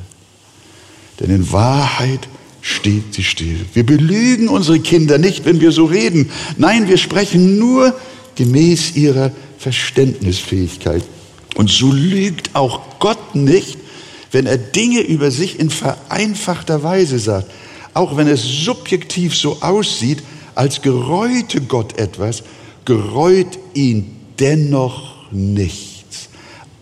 Denn 1.20 1.30
in 1.30 1.52
Wahrheit 1.52 2.28
steht 2.62 3.14
sie 3.14 3.24
still. 3.24 3.66
Wir 3.74 3.86
belügen 3.86 4.48
unsere 4.48 4.80
Kinder 4.80 5.18
nicht, 5.18 5.46
wenn 5.46 5.62
wir 5.62 5.72
so 5.72 5.86
reden. 5.86 6.32
Nein, 6.58 6.88
wir 6.88 6.98
sprechen 6.98 7.60
nur 7.60 7.96
gemäß 8.36 8.96
ihrer 8.96 9.32
Verständnisfähigkeit. 9.60 11.04
Und 11.56 11.72
so 11.72 11.92
lügt 11.92 12.54
auch 12.54 13.00
Gott 13.00 13.34
nicht, 13.34 13.78
wenn 14.32 14.46
er 14.46 14.58
Dinge 14.58 15.00
über 15.00 15.32
sich 15.32 15.60
in 15.60 15.70
vereinfachter 15.70 16.84
Weise 16.84 17.18
sagt. 17.18 17.50
Auch 17.94 18.18
wenn 18.18 18.28
es 18.28 18.44
subjektiv 18.44 19.36
so 19.36 19.62
aussieht, 19.62 20.22
als 20.54 20.82
gereute 20.82 21.62
Gott 21.62 21.98
etwas, 21.98 22.44
gereut 22.84 23.58
ihn 23.74 24.16
dennoch 24.40 25.32
nichts. 25.32 26.30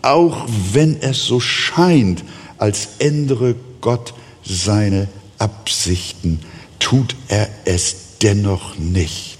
Auch 0.02 0.46
wenn 0.72 1.00
es 1.00 1.24
so 1.24 1.40
scheint, 1.40 2.24
als 2.58 2.88
ändere 2.98 3.54
Gott 3.80 4.14
seine 4.44 5.08
Absichten, 5.38 6.40
tut 6.78 7.14
er 7.28 7.48
es 7.64 7.96
dennoch 8.22 8.76
nicht. 8.76 9.38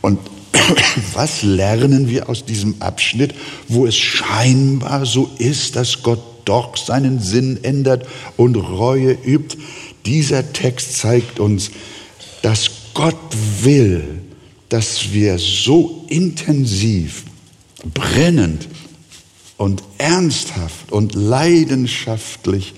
Und 0.00 0.18
was 1.14 1.42
lernen 1.42 2.08
wir 2.08 2.28
aus 2.28 2.44
diesem 2.44 2.80
Abschnitt, 2.80 3.34
wo 3.68 3.86
es 3.86 3.96
scheinbar 3.96 5.06
so 5.06 5.30
ist, 5.38 5.76
dass 5.76 6.02
Gott 6.02 6.20
doch 6.44 6.76
seinen 6.76 7.20
Sinn 7.20 7.58
ändert 7.62 8.06
und 8.36 8.56
Reue 8.56 9.12
übt? 9.24 9.58
Dieser 10.06 10.52
Text 10.52 10.96
zeigt 10.96 11.40
uns, 11.40 11.70
dass 12.42 12.70
Gott 12.94 13.16
will, 13.62 14.22
dass 14.68 15.12
wir 15.12 15.38
so 15.38 16.04
intensiv, 16.08 17.24
brennend 17.94 18.68
und 19.56 19.82
ernsthaft 19.98 20.92
und 20.92 21.14
leidenschaftlich 21.14 22.74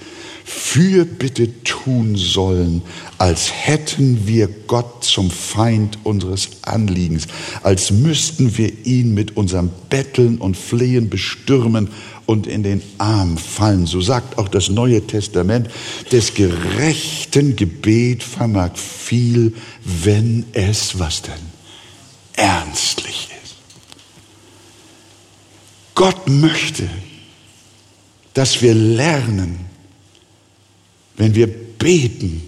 Fürbitte 0.52 1.62
tun 1.62 2.16
sollen, 2.16 2.82
als 3.18 3.52
hätten 3.52 4.26
wir 4.26 4.48
Gott 4.66 5.04
zum 5.04 5.30
Feind 5.30 5.98
unseres 6.02 6.48
Anliegens, 6.62 7.28
als 7.62 7.92
müssten 7.92 8.58
wir 8.58 8.84
ihn 8.84 9.14
mit 9.14 9.36
unserem 9.36 9.70
Betteln 9.88 10.38
und 10.38 10.56
Flehen 10.56 11.08
bestürmen 11.08 11.88
und 12.26 12.48
in 12.48 12.64
den 12.64 12.82
Arm 12.98 13.38
fallen. 13.38 13.86
So 13.86 14.00
sagt 14.00 14.38
auch 14.38 14.48
das 14.48 14.68
Neue 14.68 15.06
Testament, 15.06 15.70
des 16.10 16.34
gerechten 16.34 17.54
Gebet 17.54 18.24
vermag 18.24 18.76
viel, 18.76 19.54
wenn 19.84 20.46
es, 20.52 20.98
was 20.98 21.22
denn, 21.22 21.32
ernstlich 22.34 23.28
ist. 23.44 23.54
Gott 25.94 26.28
möchte, 26.28 26.90
dass 28.34 28.62
wir 28.62 28.74
lernen, 28.74 29.69
wenn 31.20 31.35
wir 31.35 31.48
beten, 31.48 32.40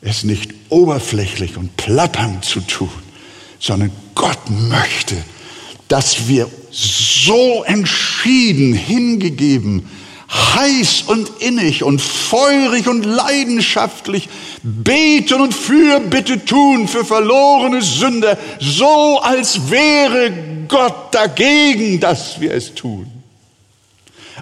es 0.00 0.22
nicht 0.22 0.54
oberflächlich 0.68 1.56
und 1.56 1.76
plappernd 1.76 2.44
zu 2.44 2.60
tun, 2.60 2.88
sondern 3.58 3.90
Gott 4.14 4.48
möchte, 4.48 5.16
dass 5.88 6.28
wir 6.28 6.48
so 6.70 7.64
entschieden 7.64 8.74
hingegeben, 8.74 9.88
heiß 10.32 11.02
und 11.08 11.28
innig 11.40 11.82
und 11.82 12.00
feurig 12.00 12.86
und 12.86 13.04
leidenschaftlich 13.04 14.28
beten 14.62 15.40
und 15.40 15.52
Fürbitte 15.52 16.44
tun 16.44 16.86
für 16.86 17.04
verlorene 17.04 17.82
Sünder, 17.82 18.38
so 18.60 19.18
als 19.20 19.68
wäre 19.68 20.32
Gott 20.68 21.12
dagegen, 21.12 21.98
dass 21.98 22.40
wir 22.40 22.52
es 22.52 22.72
tun. 22.72 23.10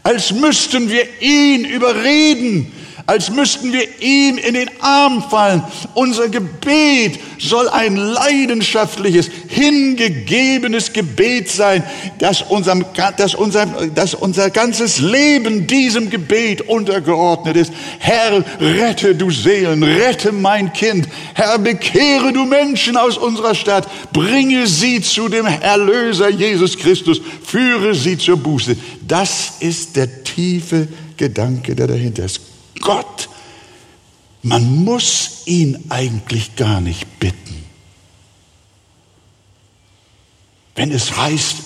Als 0.02 0.32
müssten 0.32 0.90
wir 0.90 1.06
ihn 1.22 1.64
überreden, 1.64 2.70
als 3.06 3.30
müssten 3.30 3.72
wir 3.72 4.00
ihm 4.00 4.38
in 4.38 4.54
den 4.54 4.70
Arm 4.80 5.22
fallen. 5.28 5.62
Unser 5.92 6.28
Gebet 6.28 7.18
soll 7.38 7.68
ein 7.68 7.96
leidenschaftliches, 7.96 9.30
hingegebenes 9.48 10.92
Gebet 10.92 11.50
sein, 11.50 11.82
dass, 12.18 12.40
unserem, 12.42 12.84
dass, 13.18 13.34
unser, 13.34 13.66
dass 13.66 14.14
unser 14.14 14.48
ganzes 14.48 15.00
Leben 15.00 15.66
diesem 15.66 16.08
Gebet 16.08 16.62
untergeordnet 16.62 17.56
ist. 17.56 17.72
Herr, 17.98 18.42
rette 18.58 19.14
du 19.14 19.30
Seelen, 19.30 19.82
rette 19.82 20.32
mein 20.32 20.72
Kind. 20.72 21.06
Herr, 21.34 21.58
bekehre 21.58 22.32
du 22.32 22.46
Menschen 22.46 22.96
aus 22.96 23.18
unserer 23.18 23.54
Stadt, 23.54 23.86
bringe 24.14 24.66
sie 24.66 25.02
zu 25.02 25.28
dem 25.28 25.44
Erlöser 25.44 26.30
Jesus 26.30 26.78
Christus, 26.78 27.20
führe 27.44 27.94
sie 27.94 28.16
zur 28.16 28.38
Buße. 28.38 28.76
Das 29.06 29.54
ist 29.60 29.96
der 29.96 30.24
tiefe 30.24 30.88
Gedanke, 31.18 31.74
der 31.74 31.86
dahinter 31.86 32.24
ist. 32.24 32.53
Gott. 32.80 33.28
Man 34.42 34.84
muss 34.84 35.46
ihn 35.46 35.86
eigentlich 35.88 36.56
gar 36.56 36.80
nicht 36.80 37.18
bitten. 37.18 37.64
Wenn 40.74 40.90
es 40.90 41.16
heißt, 41.16 41.56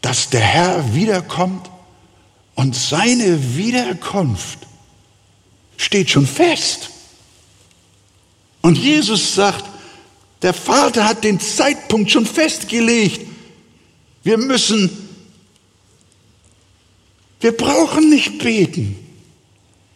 dass 0.00 0.30
der 0.30 0.40
Herr 0.40 0.94
wiederkommt 0.94 1.70
und 2.54 2.74
seine 2.74 3.56
Wiederkunft 3.56 4.58
steht 5.76 6.10
schon 6.10 6.26
fest. 6.26 6.90
Und 8.60 8.78
Jesus 8.78 9.34
sagt, 9.34 9.64
der 10.42 10.54
Vater 10.54 11.06
hat 11.06 11.24
den 11.24 11.38
Zeitpunkt 11.38 12.10
schon 12.10 12.26
festgelegt. 12.26 13.26
Wir 14.24 14.38
müssen, 14.38 14.90
wir 17.40 17.56
brauchen 17.56 18.10
nicht 18.10 18.38
beten. 18.38 19.01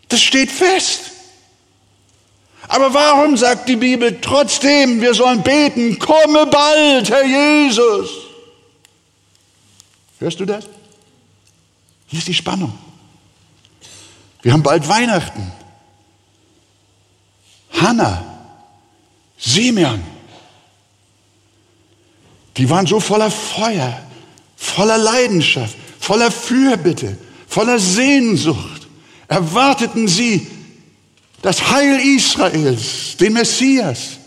Das 0.09 0.21
steht 0.23 0.51
fest. 0.51 1.13
Aber 2.69 2.93
warum 2.93 3.37
sagt 3.37 3.69
die 3.69 3.77
Bibel 3.77 4.21
trotzdem, 4.21 5.01
wir 5.01 5.15
sollen 5.15 5.43
beten, 5.43 5.99
komme 5.99 6.47
bald, 6.47 7.11
Herr 7.11 7.25
Jesus? 7.25 8.11
Hörst 10.19 10.41
du 10.41 10.45
das? 10.45 10.65
Hier 12.07 12.19
ist 12.19 12.29
die 12.29 12.35
Spannung. 12.35 12.77
Wir 14.43 14.53
haben 14.53 14.63
bald 14.63 14.89
Weihnachten. 14.89 15.53
Hannah, 17.73 18.25
Simeon, 19.39 20.03
die 22.57 22.69
waren 22.71 22.87
so 22.87 23.01
voller 23.01 23.31
Feuer, 23.31 24.01
voller 24.57 24.99
Leidenschaft, 24.99 25.77
voller 26.01 26.31
Fürbitte, 26.31 27.19
voller 27.47 27.79
Sehnsucht 27.79 28.76
erwarteten 29.29 30.09
sie 30.09 30.47
das 31.43 31.71
Heil 31.71 32.01
Israels, 32.17 33.17
den 33.19 33.35
Messias. 33.35 34.19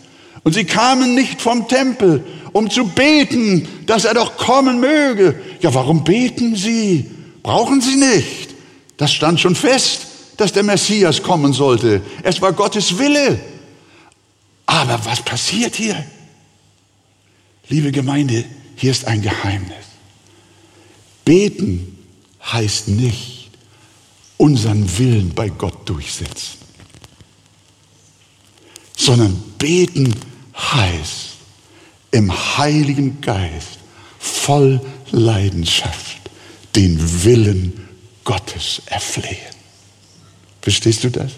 Und 0.42 0.54
sie 0.54 0.64
kamen 0.64 1.14
nicht 1.14 1.42
vom 1.42 1.68
Tempel, 1.68 2.24
um 2.52 2.70
zu 2.70 2.86
beten, 2.86 3.68
dass 3.86 4.04
er 4.04 4.14
doch 4.14 4.36
kommen 4.36 4.80
möge. 4.80 5.40
Ja, 5.60 5.74
warum 5.74 6.04
beten 6.04 6.56
sie? 6.56 7.10
Brauchen 7.42 7.80
sie 7.80 7.96
nicht. 7.96 8.54
Das 8.96 9.12
stand 9.12 9.40
schon 9.40 9.54
fest, 9.54 10.06
dass 10.36 10.52
der 10.52 10.62
Messias 10.62 11.22
kommen 11.22 11.52
sollte. 11.52 12.00
Es 12.22 12.40
war 12.40 12.52
Gottes 12.52 12.98
Wille. 12.98 13.40
Aber 14.66 15.04
was 15.04 15.22
passiert 15.22 15.74
hier? 15.74 16.02
Liebe 17.68 17.92
Gemeinde, 17.92 18.44
hier 18.76 18.90
ist 18.90 19.06
ein 19.06 19.20
Geheimnis. 19.22 19.76
Beten 21.24 21.98
heißt 22.42 22.88
nicht 22.88 23.39
unseren 24.40 24.96
Willen 24.96 25.34
bei 25.34 25.50
Gott 25.50 25.86
durchsetzen, 25.86 26.56
sondern 28.96 29.36
beten 29.58 30.14
heißt 30.56 31.32
im 32.10 32.32
Heiligen 32.56 33.20
Geist 33.20 33.78
voll 34.18 34.80
Leidenschaft 35.10 36.16
den 36.74 37.22
Willen 37.24 37.86
Gottes 38.24 38.80
erflehen. 38.86 39.36
Verstehst 40.62 41.04
du 41.04 41.10
das? 41.10 41.32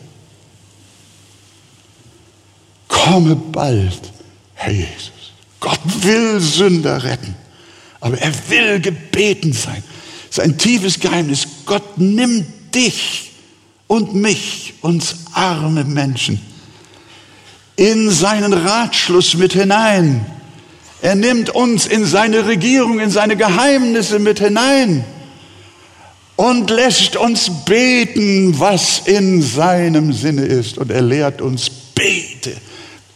Komme 2.87 3.35
bald, 3.35 4.13
Herr 4.55 4.73
Jesus. 4.73 5.33
Gott 5.59 5.81
will 6.03 6.39
Sünder 6.39 7.03
retten, 7.03 7.35
aber 7.99 8.17
er 8.19 8.33
will 8.49 8.81
gebeten 8.81 9.53
sein. 9.53 9.83
Sein 10.31 10.57
tiefes 10.57 11.01
Geheimnis. 11.01 11.49
Gott 11.67 11.99
nimmt 11.99 12.62
dich 12.75 13.33
und 13.87 14.15
mich, 14.15 14.75
uns 14.81 15.17
arme 15.33 15.85
Menschen, 15.85 16.41
in 17.77 18.11
seinen 18.11 18.53
Ratschluss 18.53 19.35
mit 19.35 19.53
hinein. 19.53 20.25
Er 21.01 21.15
nimmt 21.15 21.51
uns 21.51 21.87
in 21.87 22.05
seine 22.05 22.47
Regierung, 22.47 23.01
in 23.01 23.11
seine 23.11 23.37
Geheimnisse 23.37 24.19
mit 24.19 24.39
hinein 24.39 25.05
und 26.37 26.71
lässt 26.71 27.17
uns 27.17 27.51
beten, 27.65 28.59
was 28.59 29.01
in 29.05 29.43
seinem 29.43 30.13
Sinne 30.13 30.43
ist. 30.43 30.79
Und 30.79 30.91
er 30.91 31.03
lehrt 31.03 31.41
uns, 31.41 31.69
bete, 31.69 32.57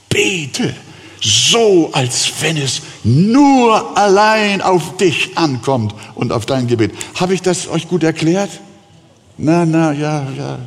bete, 0.08 0.74
so 1.20 1.90
als 1.92 2.30
wenn 2.40 2.56
es 2.56 2.82
nur 3.04 3.96
allein 3.96 4.62
auf 4.62 4.96
dich 4.96 5.36
ankommt 5.36 5.94
und 6.14 6.32
auf 6.32 6.46
dein 6.46 6.66
Gebet. 6.66 6.92
Habe 7.14 7.34
ich 7.34 7.42
das 7.42 7.68
euch 7.68 7.88
gut 7.88 8.02
erklärt? 8.02 8.50
Na, 9.38 9.64
na, 9.64 9.92
ja, 9.92 10.26
ja. 10.36 10.58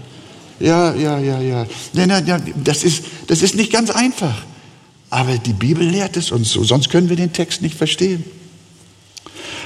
Ja, 0.59 0.93
ja, 0.93 1.17
ja, 1.19 1.39
ja. 1.39 1.65
ja, 1.93 2.05
ja, 2.05 2.19
ja 2.19 2.39
das, 2.63 2.83
ist, 2.83 3.03
das 3.27 3.41
ist 3.41 3.55
nicht 3.55 3.71
ganz 3.71 3.89
einfach. 3.89 4.43
Aber 5.09 5.37
die 5.37 5.53
Bibel 5.53 5.87
lehrt 5.87 6.17
es 6.17 6.31
uns 6.31 6.51
so, 6.51 6.63
sonst 6.63 6.89
können 6.89 7.09
wir 7.09 7.15
den 7.15 7.33
Text 7.33 7.61
nicht 7.61 7.75
verstehen. 7.75 8.23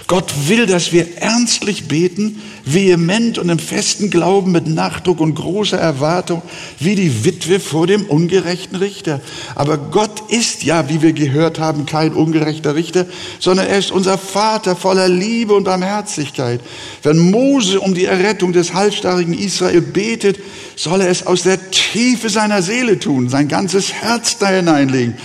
Gott 0.08 0.34
will, 0.48 0.66
dass 0.66 0.92
wir 0.92 1.18
ernstlich 1.18 1.88
beten, 1.88 2.42
vehement 2.66 3.38
und 3.38 3.50
im 3.50 3.60
festen 3.60 4.10
Glauben 4.10 4.52
mit 4.52 4.68
Nachdruck 4.68 5.20
und 5.20 5.36
großer 5.36 5.78
Erwartung, 5.78 6.42
wie 6.80 6.96
die 6.96 7.24
Witwe 7.26 7.60
vor 7.60 7.88
dem 7.88 8.06
ungerechten 8.06 8.78
Richter. 8.78 9.22
Aber 9.56 9.78
Gott 9.78 10.30
ist 10.30 10.64
ja, 10.64 10.90
wie 10.90 11.02
wir 11.02 11.14
gehört 11.14 11.60
haben, 11.60 11.86
kein 11.86 12.14
ungerechter 12.14 12.76
Richter, 12.76 13.06
sondern 13.40 13.68
er 13.68 13.78
ist 13.78 13.92
unser 13.92 14.18
Vater 14.18 14.76
voller 14.76 15.08
Liebe 15.08 15.54
und 15.54 15.64
Barmherzigkeit. 15.64 16.62
Wenn 17.02 17.32
Mose 17.32 17.80
um 17.80 17.94
die 17.94 18.06
Errettung 18.06 18.54
des 18.54 18.74
halsstarrigen 18.74 19.38
Israel 19.38 19.82
betet, 19.82 20.40
soll 20.76 21.02
er 21.02 21.10
es 21.10 21.26
aus 21.26 21.44
der 21.44 21.72
Tiefe 21.72 22.30
seiner 22.30 22.62
Seele 22.62 23.00
tun, 23.00 23.30
sein 23.30 23.48
ganzes 23.48 23.94
Herz 23.94 24.38
da 24.38 24.50
hineinlegen. 24.50 25.16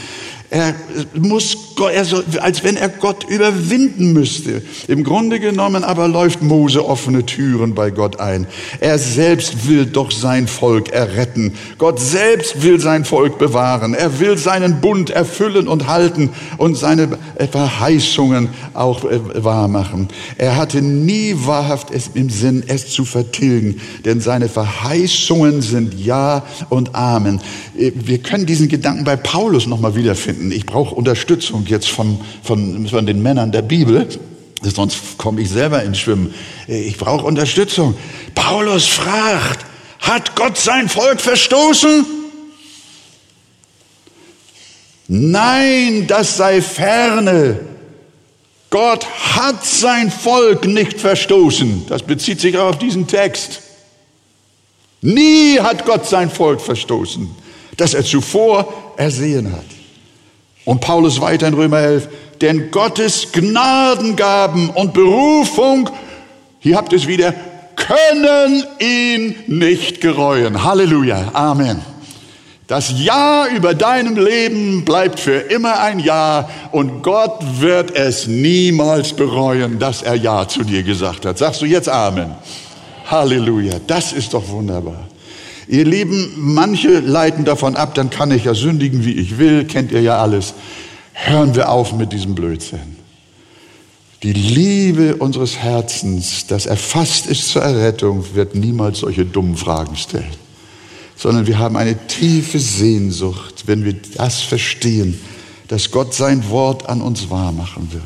Er 0.51 0.75
muss, 1.13 1.57
soll, 2.05 2.25
als 2.41 2.65
wenn 2.65 2.79
er 2.79 2.89
Gott 2.89 3.25
überwinden 3.29 4.15
müsste. 4.15 4.63
Im 4.87 5.05
Grunde 5.05 5.41
genommen 5.41 5.85
aber 5.85 6.09
läuft 6.09 6.41
Mose 6.41 6.87
offene 6.87 7.27
Türen 7.27 7.75
bei 7.75 7.91
Gott 7.91 8.19
ein. 8.19 8.47
Er 8.81 8.99
selbst 8.99 9.69
will 9.69 9.85
doch 9.85 10.11
sein 10.11 10.49
Volk 10.49 10.89
erretten. 10.89 11.53
Gott 11.77 12.01
selbst 12.01 12.63
will 12.63 12.81
sein 12.81 13.05
Volk 13.05 13.39
bewahren. 13.39 13.93
Er 13.93 14.21
will 14.21 14.39
seinen 14.39 14.81
Bund 14.81 15.11
erfüllen 15.11 15.69
und 15.69 15.87
halten 15.87 16.31
und 16.57 16.77
seine 16.77 17.19
Verheißungen 17.51 18.49
auch 18.73 19.05
äh, 19.05 19.21
wahrmachen. 19.45 20.09
Er 20.39 20.57
hatte 20.57 20.81
nie 20.81 21.35
wahrhaft 21.37 21.91
es 21.91 22.11
im 22.15 22.31
Sinn, 22.31 22.65
es 22.67 22.89
zu 22.89 23.05
vertilgen, 23.05 23.83
denn 24.07 24.23
seine 24.23 24.49
Verheißungen 24.49 25.61
sind 25.61 26.01
Ja 26.01 26.47
und 26.71 26.95
Amen. 26.95 27.41
Äh, 27.79 27.93
wir 27.95 28.19
können 28.19 28.47
diesen 28.47 28.69
Gedanken 28.69 29.05
bei 29.05 29.17
Paulus 29.17 29.67
nochmal 29.67 29.95
wiederfinden 29.95 30.38
finden. 30.39 30.53
Ich 30.53 30.67
brauche 30.67 30.95
Unterstützung 30.95 31.67
jetzt 31.67 31.89
von, 31.89 32.21
von, 32.43 32.87
von 32.89 33.07
den 33.07 33.23
Männern 33.23 33.53
der 33.53 33.63
Bibel. 33.63 34.09
Sonst 34.63 35.19
komme 35.19 35.41
ich 35.41 35.51
selber 35.51 35.83
ins 35.83 35.99
Schwimmen. 35.99 36.35
Ich 36.67 36.97
brauche 36.97 37.25
Unterstützung. 37.25 37.97
Paulus 38.35 38.87
fragt, 38.87 39.65
hat 40.01 40.35
Gott 40.35 40.57
sein 40.59 40.89
Volk 40.89 41.21
verstoßen? 41.21 42.05
Nein, 45.09 46.07
das 46.07 46.37
sei 46.37 46.61
ferne. 46.61 47.61
Gott 48.71 49.07
hat 49.37 49.65
sein 49.65 50.11
Volk 50.11 50.67
nicht 50.67 51.01
verstoßen. 51.01 51.87
Das 51.89 52.03
bezieht 52.03 52.41
sich 52.41 52.59
auch 52.59 52.71
auf 52.71 52.79
diesen 52.79 53.07
Text. 53.07 53.63
Nie 55.01 55.59
hat 55.61 55.87
Gott 55.87 56.07
sein 56.07 56.29
Volk 56.29 56.61
verstoßen, 56.61 57.31
das 57.77 57.95
er 57.95 58.05
zuvor 58.05 58.75
ersehen 58.97 59.53
hat. 59.53 59.78
Und 60.69 60.83
Paulus 60.83 61.19
weiter 61.23 61.49
in 61.49 61.55
Römer 61.55 61.79
11, 61.79 62.09
denn 62.43 62.71
Gottes 62.71 63.33
Gnadengaben 63.33 64.69
und 64.69 64.93
Berufung, 64.93 65.89
hier 66.59 66.77
habt 66.77 66.93
ihr 66.93 66.99
es 66.99 67.07
wieder, 67.07 67.33
können 67.75 68.65
ihn 68.79 69.35
nicht 69.47 70.03
gereuen. 70.03 70.63
Halleluja, 70.65 71.31
Amen. 71.33 71.81
Das 72.67 72.93
Ja 73.03 73.47
über 73.47 73.73
deinem 73.73 74.23
Leben 74.23 74.85
bleibt 74.85 75.21
für 75.21 75.39
immer 75.39 75.81
ein 75.81 76.01
Ja 76.01 76.51
und 76.71 77.03
Gott 77.03 77.39
wird 77.61 77.97
es 77.97 78.27
niemals 78.27 79.15
bereuen, 79.15 79.79
dass 79.79 80.03
er 80.03 80.17
Ja 80.17 80.47
zu 80.47 80.65
dir 80.65 80.83
gesagt 80.83 81.25
hat. 81.25 81.39
Sagst 81.39 81.63
du 81.63 81.65
jetzt 81.65 81.89
Amen? 81.89 82.35
Halleluja, 83.07 83.81
das 83.87 84.13
ist 84.13 84.35
doch 84.35 84.47
wunderbar. 84.51 85.08
Ihr 85.69 85.85
Lieben, 85.85 86.33
manche 86.37 87.01
leiten 87.01 87.45
davon 87.45 87.77
ab, 87.77 87.95
dann 87.95 88.09
kann 88.09 88.31
ich 88.31 88.45
ja 88.45 88.55
sündigen, 88.55 89.05
wie 89.05 89.13
ich 89.13 89.39
will, 89.39 89.67
kennt 89.67 89.93
ihr 89.93 90.01
ja 90.01 90.19
alles. 90.19 90.55
Hören 91.13 91.55
wir 91.55 91.69
auf 91.69 91.93
mit 91.93 92.13
diesem 92.13 92.35
Blödsinn. 92.35 92.97
Die 94.23 94.33
Liebe 94.33 95.17
unseres 95.17 95.59
Herzens, 95.59 96.47
das 96.47 96.67
erfasst 96.67 97.27
ist 97.27 97.51
zur 97.51 97.63
Errettung, 97.63 98.25
wird 98.35 98.55
niemals 98.55 99.01
solche 99.01 99.27
dummen 99.27 99.57
Fragen 99.57 99.95
stellen, 99.97 100.25
sondern 101.17 101.47
wir 101.47 101.59
haben 101.59 101.77
eine 101.77 102.07
tiefe 102.07 102.59
Sehnsucht, 102.59 103.65
wenn 103.67 103.85
wir 103.85 103.95
das 104.17 104.41
verstehen, 104.41 105.21
dass 105.69 105.91
Gott 105.91 106.15
sein 106.15 106.49
Wort 106.49 106.89
an 106.89 107.03
uns 107.03 107.29
wahr 107.31 107.53
machen 107.53 107.93
wird. 107.93 108.03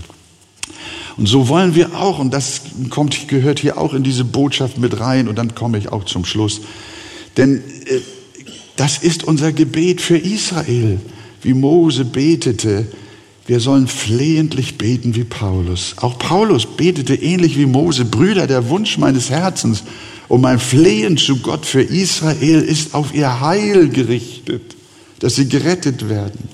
Und 1.17 1.27
so 1.27 1.49
wollen 1.49 1.75
wir 1.75 1.95
auch, 1.95 2.19
und 2.19 2.35
das 2.35 2.63
kommt, 2.91 3.29
gehört 3.29 3.61
hier 3.61 3.79
auch 3.79 3.95
in 3.95 4.03
diese 4.03 4.25
Botschaft 4.25 4.79
mit 4.79 4.99
rein, 4.99 5.29
und 5.29 5.37
dann 5.37 5.55
komme 5.55 5.79
ich 5.79 5.93
auch 5.93 6.05
zum 6.05 6.25
Schluss, 6.25 6.61
denn 7.37 7.59
äh, 7.87 8.01
das 8.77 8.99
ist 8.99 9.25
unser 9.25 9.53
Gebet 9.53 10.01
für 10.01 10.17
Israel, 10.17 10.99
wie 11.43 11.55
Mose 11.55 12.05
betete. 12.05 12.87
Wir 13.47 13.61
sollen 13.61 13.87
flehentlich 13.87 14.79
beten 14.79 15.15
wie 15.15 15.25
Paulus. 15.25 15.95
Auch 15.99 16.19
Paulus 16.19 16.67
betete 16.67 17.15
ähnlich 17.15 17.59
wie 17.59 17.67
Mose. 17.67 18.05
Brüder, 18.05 18.47
der 18.47 18.69
Wunsch 18.69 18.99
meines 18.99 19.31
Herzens 19.31 19.83
und 20.29 20.41
mein 20.41 20.59
Flehen 20.59 21.17
zu 21.17 21.37
Gott 21.37 21.67
für 21.67 21.83
Israel 21.83 22.63
ist 22.63 22.95
auf 22.95 23.15
ihr 23.15 23.41
Heil 23.41 23.89
gerichtet, 23.89 24.77
dass 25.19 25.35
sie 25.35 25.49
gerettet 25.49 26.09
werden. 26.09 26.49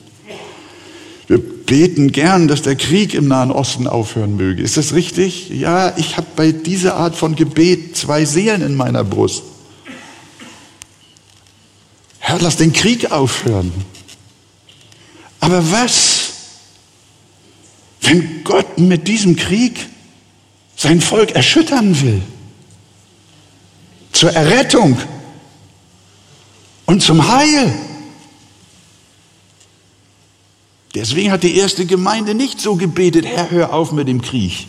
Wir 1.28 1.38
beten 1.38 2.10
gern, 2.10 2.48
dass 2.48 2.62
der 2.62 2.74
Krieg 2.74 3.12
im 3.12 3.28
Nahen 3.28 3.50
Osten 3.50 3.86
aufhören 3.86 4.36
möge. 4.36 4.62
Ist 4.62 4.78
das 4.78 4.94
richtig? 4.94 5.50
Ja, 5.50 5.94
ich 5.98 6.16
habe 6.16 6.26
bei 6.34 6.52
dieser 6.52 6.96
Art 6.96 7.14
von 7.14 7.36
Gebet 7.36 7.96
zwei 7.96 8.24
Seelen 8.24 8.62
in 8.62 8.74
meiner 8.74 9.04
Brust. 9.04 9.42
Herr, 12.28 12.38
lass 12.40 12.58
den 12.58 12.74
Krieg 12.74 13.10
aufhören. 13.10 13.72
Aber 15.40 15.72
was, 15.72 16.32
wenn 18.02 18.44
Gott 18.44 18.78
mit 18.78 19.08
diesem 19.08 19.34
Krieg 19.34 19.88
sein 20.76 21.00
Volk 21.00 21.30
erschüttern 21.30 21.98
will? 22.02 22.20
Zur 24.12 24.30
Errettung 24.32 24.98
und 26.84 27.02
zum 27.02 27.26
Heil. 27.26 27.74
Deswegen 30.94 31.32
hat 31.32 31.42
die 31.44 31.56
erste 31.56 31.86
Gemeinde 31.86 32.34
nicht 32.34 32.60
so 32.60 32.76
gebetet, 32.76 33.24
Herr, 33.24 33.50
hör 33.50 33.72
auf 33.72 33.90
mit 33.90 34.06
dem 34.06 34.20
Krieg, 34.20 34.66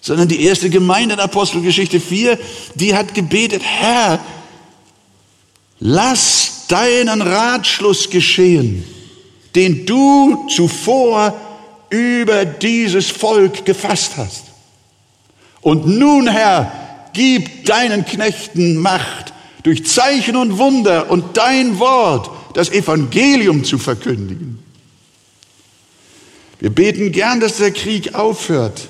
sondern 0.00 0.26
die 0.26 0.42
erste 0.42 0.70
Gemeinde 0.70 1.14
in 1.14 1.20
Apostelgeschichte 1.20 2.00
4, 2.00 2.36
die 2.74 2.96
hat 2.96 3.14
gebetet, 3.14 3.62
Herr, 3.64 4.18
lass 5.78 6.59
deinen 6.70 7.22
Ratschluss 7.22 8.10
geschehen, 8.10 8.84
den 9.54 9.86
du 9.86 10.46
zuvor 10.48 11.38
über 11.90 12.44
dieses 12.44 13.10
Volk 13.10 13.64
gefasst 13.64 14.12
hast. 14.16 14.44
Und 15.60 15.86
nun, 15.86 16.28
Herr, 16.28 16.70
gib 17.12 17.64
deinen 17.66 18.04
Knechten 18.04 18.76
Macht, 18.76 19.32
durch 19.62 19.84
Zeichen 19.84 20.36
und 20.36 20.58
Wunder 20.58 21.10
und 21.10 21.36
dein 21.36 21.78
Wort 21.78 22.30
das 22.54 22.70
Evangelium 22.70 23.64
zu 23.64 23.78
verkündigen. 23.78 24.58
Wir 26.60 26.70
beten 26.70 27.12
gern, 27.12 27.40
dass 27.40 27.56
der 27.56 27.70
Krieg 27.72 28.14
aufhört. 28.14 28.88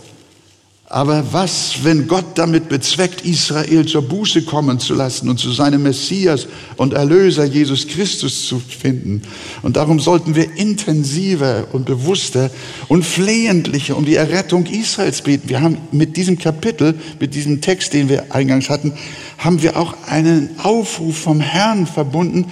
Aber 0.93 1.33
was, 1.33 1.85
wenn 1.85 2.09
Gott 2.09 2.37
damit 2.37 2.69
bezweckt, 2.69 3.25
Israel 3.25 3.87
zur 3.87 4.03
Buße 4.03 4.43
kommen 4.43 4.81
zu 4.81 4.93
lassen 4.93 5.29
und 5.29 5.39
zu 5.39 5.53
seinem 5.53 5.85
Messias 5.85 6.49
und 6.77 6.95
Erlöser 6.95 7.45
Jesus 7.45 7.87
Christus 7.87 8.49
zu 8.49 8.59
finden? 8.59 9.23
Und 9.63 9.77
darum 9.77 10.01
sollten 10.01 10.35
wir 10.35 10.57
intensiver 10.57 11.69
und 11.71 11.85
bewusster 11.85 12.51
und 12.89 13.05
flehentlicher 13.05 13.97
um 13.97 14.05
die 14.05 14.17
Errettung 14.17 14.67
Israels 14.67 15.23
beten. 15.23 15.49
Wir 15.49 15.61
haben 15.61 15.79
mit 15.93 16.17
diesem 16.17 16.41
Kapitel, 16.41 16.97
mit 17.21 17.37
diesem 17.37 17.61
Text, 17.61 17.93
den 17.93 18.09
wir 18.09 18.35
eingangs 18.35 18.69
hatten, 18.69 18.93
haben 19.39 19.63
wir 19.63 19.77
auch 19.77 19.95
einen 20.09 20.59
Aufruf 20.59 21.17
vom 21.19 21.41
Herrn 21.41 21.87
verbunden, 21.87 22.47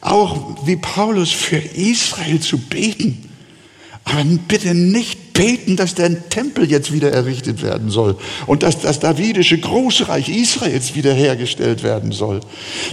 auch 0.00 0.66
wie 0.66 0.76
Paulus 0.76 1.32
für 1.32 1.58
Israel 1.58 2.40
zu 2.40 2.56
beten. 2.56 3.28
Aber 4.04 4.24
bitte 4.48 4.72
nicht 4.74 5.23
beten, 5.34 5.76
dass 5.76 5.94
der 5.94 6.28
Tempel 6.30 6.70
jetzt 6.70 6.92
wieder 6.92 7.12
errichtet 7.12 7.62
werden 7.62 7.90
soll 7.90 8.16
und 8.46 8.62
dass 8.62 8.80
das 8.80 9.00
davidische 9.00 9.58
Großreich 9.58 10.28
Israels 10.30 10.94
wiederhergestellt 10.94 11.82
werden 11.82 12.12
soll. 12.12 12.40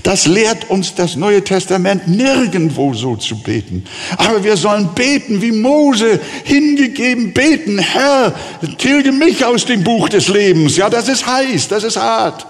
Das 0.03 0.25
lehrt 0.25 0.69
uns 0.69 0.95
das 0.95 1.15
Neue 1.15 1.43
Testament 1.43 2.07
nirgendwo 2.07 2.93
so 2.93 3.15
zu 3.15 3.37
beten. 3.41 3.85
Aber 4.17 4.43
wir 4.43 4.57
sollen 4.57 4.89
beten, 4.95 5.41
wie 5.41 5.51
Mose 5.51 6.19
hingegeben 6.43 7.31
beten, 7.31 7.77
Herr, 7.77 8.33
tilge 8.77 9.11
mich 9.11 9.45
aus 9.45 9.65
dem 9.65 9.83
Buch 9.83 10.09
des 10.09 10.27
Lebens. 10.27 10.75
Ja, 10.75 10.89
das 10.89 11.07
ist 11.07 11.25
heiß, 11.25 11.67
das 11.67 11.83
ist 11.83 11.97
hart. 11.97 12.47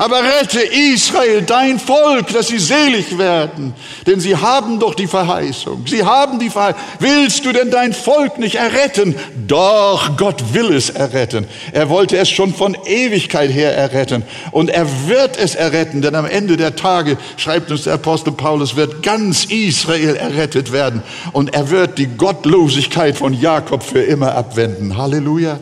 Aber 0.00 0.22
rette 0.22 0.60
Israel, 0.62 1.42
dein 1.42 1.78
Volk, 1.78 2.28
dass 2.28 2.48
sie 2.48 2.58
selig 2.58 3.18
werden. 3.18 3.74
Denn 4.06 4.18
sie 4.18 4.34
haben 4.34 4.78
doch 4.80 4.94
die 4.94 5.06
Verheißung. 5.06 5.86
Sie 5.86 6.02
haben 6.02 6.38
die 6.38 6.48
Verheißung. 6.48 6.80
Willst 7.00 7.44
du 7.44 7.52
denn 7.52 7.70
dein 7.70 7.92
Volk 7.92 8.38
nicht 8.38 8.54
erretten? 8.54 9.14
Doch, 9.46 10.16
Gott 10.16 10.54
will 10.54 10.72
es 10.72 10.88
erretten. 10.88 11.46
Er 11.72 11.90
wollte 11.90 12.16
es 12.16 12.30
schon 12.30 12.54
von 12.54 12.78
Ewigkeit 12.86 13.50
her 13.50 13.76
erretten. 13.76 14.22
Und 14.52 14.70
er 14.70 14.86
wird 15.06 15.36
es 15.36 15.54
erretten, 15.54 16.00
denn 16.00 16.14
am 16.14 16.24
Ende 16.24 16.56
der 16.56 16.76
Tage, 16.76 17.18
schreibt 17.36 17.70
uns 17.70 17.84
der 17.84 17.92
Apostel 17.92 18.32
Paulus, 18.32 18.76
wird 18.76 19.02
ganz 19.02 19.44
Israel 19.44 20.16
errettet 20.16 20.72
werden. 20.72 21.02
Und 21.32 21.52
er 21.52 21.68
wird 21.68 21.98
die 21.98 22.06
Gottlosigkeit 22.06 23.18
von 23.18 23.34
Jakob 23.34 23.82
für 23.82 24.00
immer 24.00 24.34
abwenden. 24.34 24.96
Halleluja. 24.96 25.60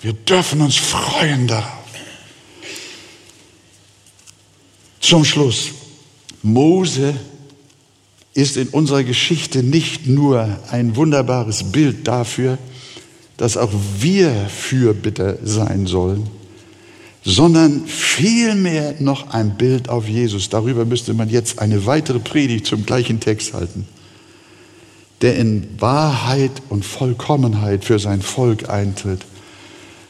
Wir 0.00 0.14
dürfen 0.14 0.62
uns 0.62 0.76
freuen 0.76 1.48
darauf. 1.48 1.81
Zum 5.12 5.26
Schluss. 5.26 5.72
Mose 6.42 7.12
ist 8.32 8.56
in 8.56 8.68
unserer 8.68 9.04
Geschichte 9.04 9.62
nicht 9.62 10.06
nur 10.06 10.48
ein 10.70 10.96
wunderbares 10.96 11.64
Bild 11.64 12.08
dafür, 12.08 12.56
dass 13.36 13.58
auch 13.58 13.70
wir 13.98 14.30
Fürbitter 14.48 15.36
sein 15.44 15.86
sollen, 15.86 16.30
sondern 17.22 17.86
vielmehr 17.86 18.94
noch 19.00 19.28
ein 19.34 19.58
Bild 19.58 19.90
auf 19.90 20.08
Jesus. 20.08 20.48
Darüber 20.48 20.86
müsste 20.86 21.12
man 21.12 21.28
jetzt 21.28 21.58
eine 21.58 21.84
weitere 21.84 22.18
Predigt 22.18 22.64
zum 22.64 22.86
gleichen 22.86 23.20
Text 23.20 23.52
halten, 23.52 23.86
der 25.20 25.36
in 25.36 25.78
Wahrheit 25.78 26.52
und 26.70 26.86
Vollkommenheit 26.86 27.84
für 27.84 27.98
sein 27.98 28.22
Volk 28.22 28.70
eintritt. 28.70 29.20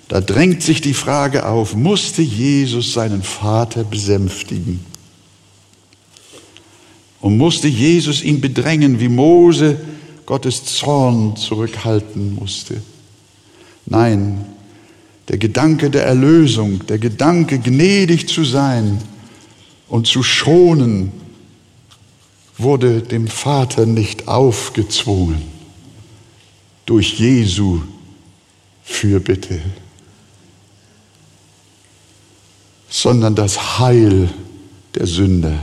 Da 0.06 0.20
drängt 0.20 0.62
sich 0.62 0.80
die 0.80 0.94
Frage 0.94 1.44
auf, 1.44 1.74
musste 1.74 2.22
Jesus 2.22 2.92
seinen 2.92 3.24
Vater 3.24 3.82
besänftigen? 3.82 4.91
Und 7.22 7.38
musste 7.38 7.68
Jesus 7.68 8.22
ihn 8.22 8.42
bedrängen, 8.42 9.00
wie 9.00 9.08
Mose 9.08 9.80
Gottes 10.26 10.64
Zorn 10.64 11.36
zurückhalten 11.36 12.34
musste? 12.34 12.82
Nein, 13.86 14.44
der 15.28 15.38
Gedanke 15.38 15.88
der 15.88 16.04
Erlösung, 16.04 16.86
der 16.86 16.98
Gedanke 16.98 17.58
gnädig 17.58 18.28
zu 18.28 18.44
sein 18.44 19.00
und 19.88 20.06
zu 20.06 20.22
schonen, 20.22 21.12
wurde 22.58 23.00
dem 23.00 23.26
Vater 23.28 23.86
nicht 23.86 24.28
aufgezwungen 24.28 25.40
durch 26.84 27.18
Jesu 27.18 27.80
Fürbitte. 28.82 29.60
sondern 32.92 33.34
das 33.34 33.78
Heil 33.78 34.28
der 34.94 35.06
Sünder 35.06 35.58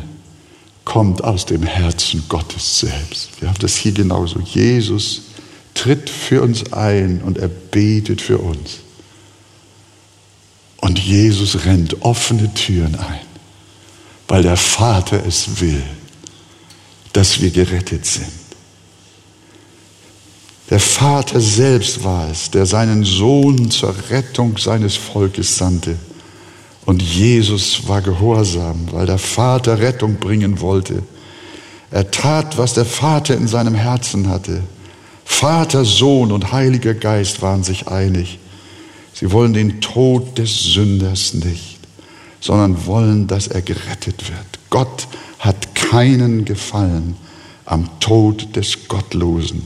kommt 0.90 1.24
aus 1.24 1.46
dem 1.46 1.62
Herzen 1.62 2.24
Gottes 2.30 2.80
selbst. 2.80 3.40
Wir 3.40 3.50
haben 3.50 3.60
das 3.60 3.76
hier 3.76 3.92
genauso. 3.92 4.40
Jesus 4.40 5.22
tritt 5.76 6.10
für 6.10 6.42
uns 6.42 6.74
ein 6.74 7.22
und 7.22 7.38
er 7.38 7.48
betet 7.48 8.22
für 8.22 8.40
uns. 8.40 8.80
Und 10.78 10.98
Jesus 10.98 11.64
rennt 11.64 12.02
offene 12.02 12.52
Türen 12.56 12.96
ein, 12.96 13.20
weil 14.28 14.42
der 14.42 14.58
Vater 14.58 15.24
es 15.28 15.62
will, 15.62 15.84
dass 17.14 17.40
wir 17.40 17.52
gerettet 17.52 18.08
sind. 18.08 18.32
Der 20.72 20.80
Vater 20.80 21.40
selbst 21.40 22.04
war 22.04 22.32
es, 22.32 22.50
der 22.50 22.66
seinen 22.66 23.04
Sohn 23.04 23.70
zur 23.70 23.94
Rettung 24.10 24.58
seines 24.58 24.96
Volkes 24.96 25.56
sandte. 25.56 26.00
Und 26.90 27.04
Jesus 27.04 27.88
war 27.88 28.02
gehorsam, 28.02 28.88
weil 28.90 29.06
der 29.06 29.20
Vater 29.20 29.78
Rettung 29.78 30.16
bringen 30.16 30.60
wollte. 30.60 31.04
Er 31.92 32.10
tat, 32.10 32.58
was 32.58 32.74
der 32.74 32.84
Vater 32.84 33.38
in 33.38 33.48
seinem 33.48 33.76
Herzen 33.76 34.28
hatte. 34.28 34.64
Vater, 35.24 35.86
Sohn 35.86 36.32
und 36.32 36.52
Heiliger 36.52 36.96
Geist 36.96 37.44
waren 37.44 37.64
sich 37.64 37.88
einig. 37.90 38.40
Sie 39.14 39.32
wollen 39.32 39.54
den 39.54 39.82
Tod 39.82 40.40
des 40.40 40.64
Sünders 40.64 41.36
nicht, 41.36 41.78
sondern 42.40 42.88
wollen, 42.88 43.28
dass 43.28 43.46
er 43.46 43.62
gerettet 43.62 44.28
wird. 44.28 44.60
Gott 44.72 45.08
hat 45.38 45.76
keinen 45.76 46.44
Gefallen 46.44 47.16
am 47.66 47.88
Tod 48.00 48.56
des 48.56 48.88
Gottlosen, 48.88 49.62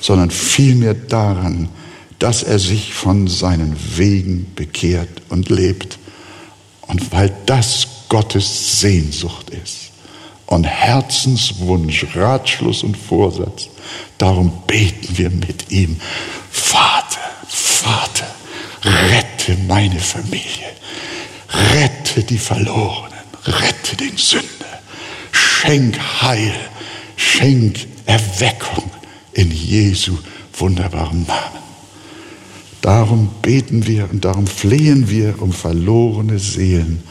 sondern 0.00 0.30
vielmehr 0.30 0.94
daran, 0.94 1.68
dass 2.20 2.42
er 2.42 2.58
sich 2.58 2.94
von 2.94 3.28
seinen 3.28 3.76
Wegen 3.96 4.46
bekehrt 4.56 5.10
und 5.28 5.50
lebt. 5.50 5.98
Und 6.86 7.12
weil 7.12 7.34
das 7.46 7.86
Gottes 8.08 8.80
Sehnsucht 8.80 9.50
ist 9.50 9.90
und 10.46 10.64
Herzenswunsch, 10.64 12.06
Ratschluss 12.14 12.82
und 12.82 12.96
Vorsatz, 12.96 13.68
darum 14.18 14.52
beten 14.66 15.16
wir 15.16 15.30
mit 15.30 15.70
ihm, 15.70 16.00
Vater, 16.50 17.20
Vater, 17.48 18.26
rette 18.84 19.56
meine 19.66 19.98
Familie, 19.98 20.70
rette 21.72 22.22
die 22.22 22.38
Verlorenen, 22.38 23.18
rette 23.46 23.96
den 23.96 24.16
Sünder, 24.16 24.80
schenk 25.32 25.98
Heil, 26.22 26.54
schenk 27.16 27.86
Erweckung 28.06 28.90
in 29.32 29.50
Jesu 29.50 30.16
wunderbarem 30.52 31.24
Namen. 31.24 31.63
Darum 32.84 33.30
beten 33.40 33.86
wir 33.86 34.10
und 34.10 34.26
darum 34.26 34.46
flehen 34.46 35.08
wir 35.08 35.40
um 35.40 35.54
verlorene 35.54 36.38
Seelen, 36.38 37.02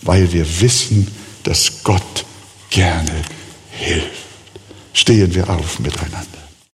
weil 0.00 0.32
wir 0.32 0.44
wissen, 0.60 1.06
dass 1.44 1.84
Gott 1.84 2.24
gerne 2.70 3.22
hilft. 3.70 4.26
Stehen 4.92 5.32
wir 5.32 5.48
auf 5.48 5.78
miteinander. 5.78 6.41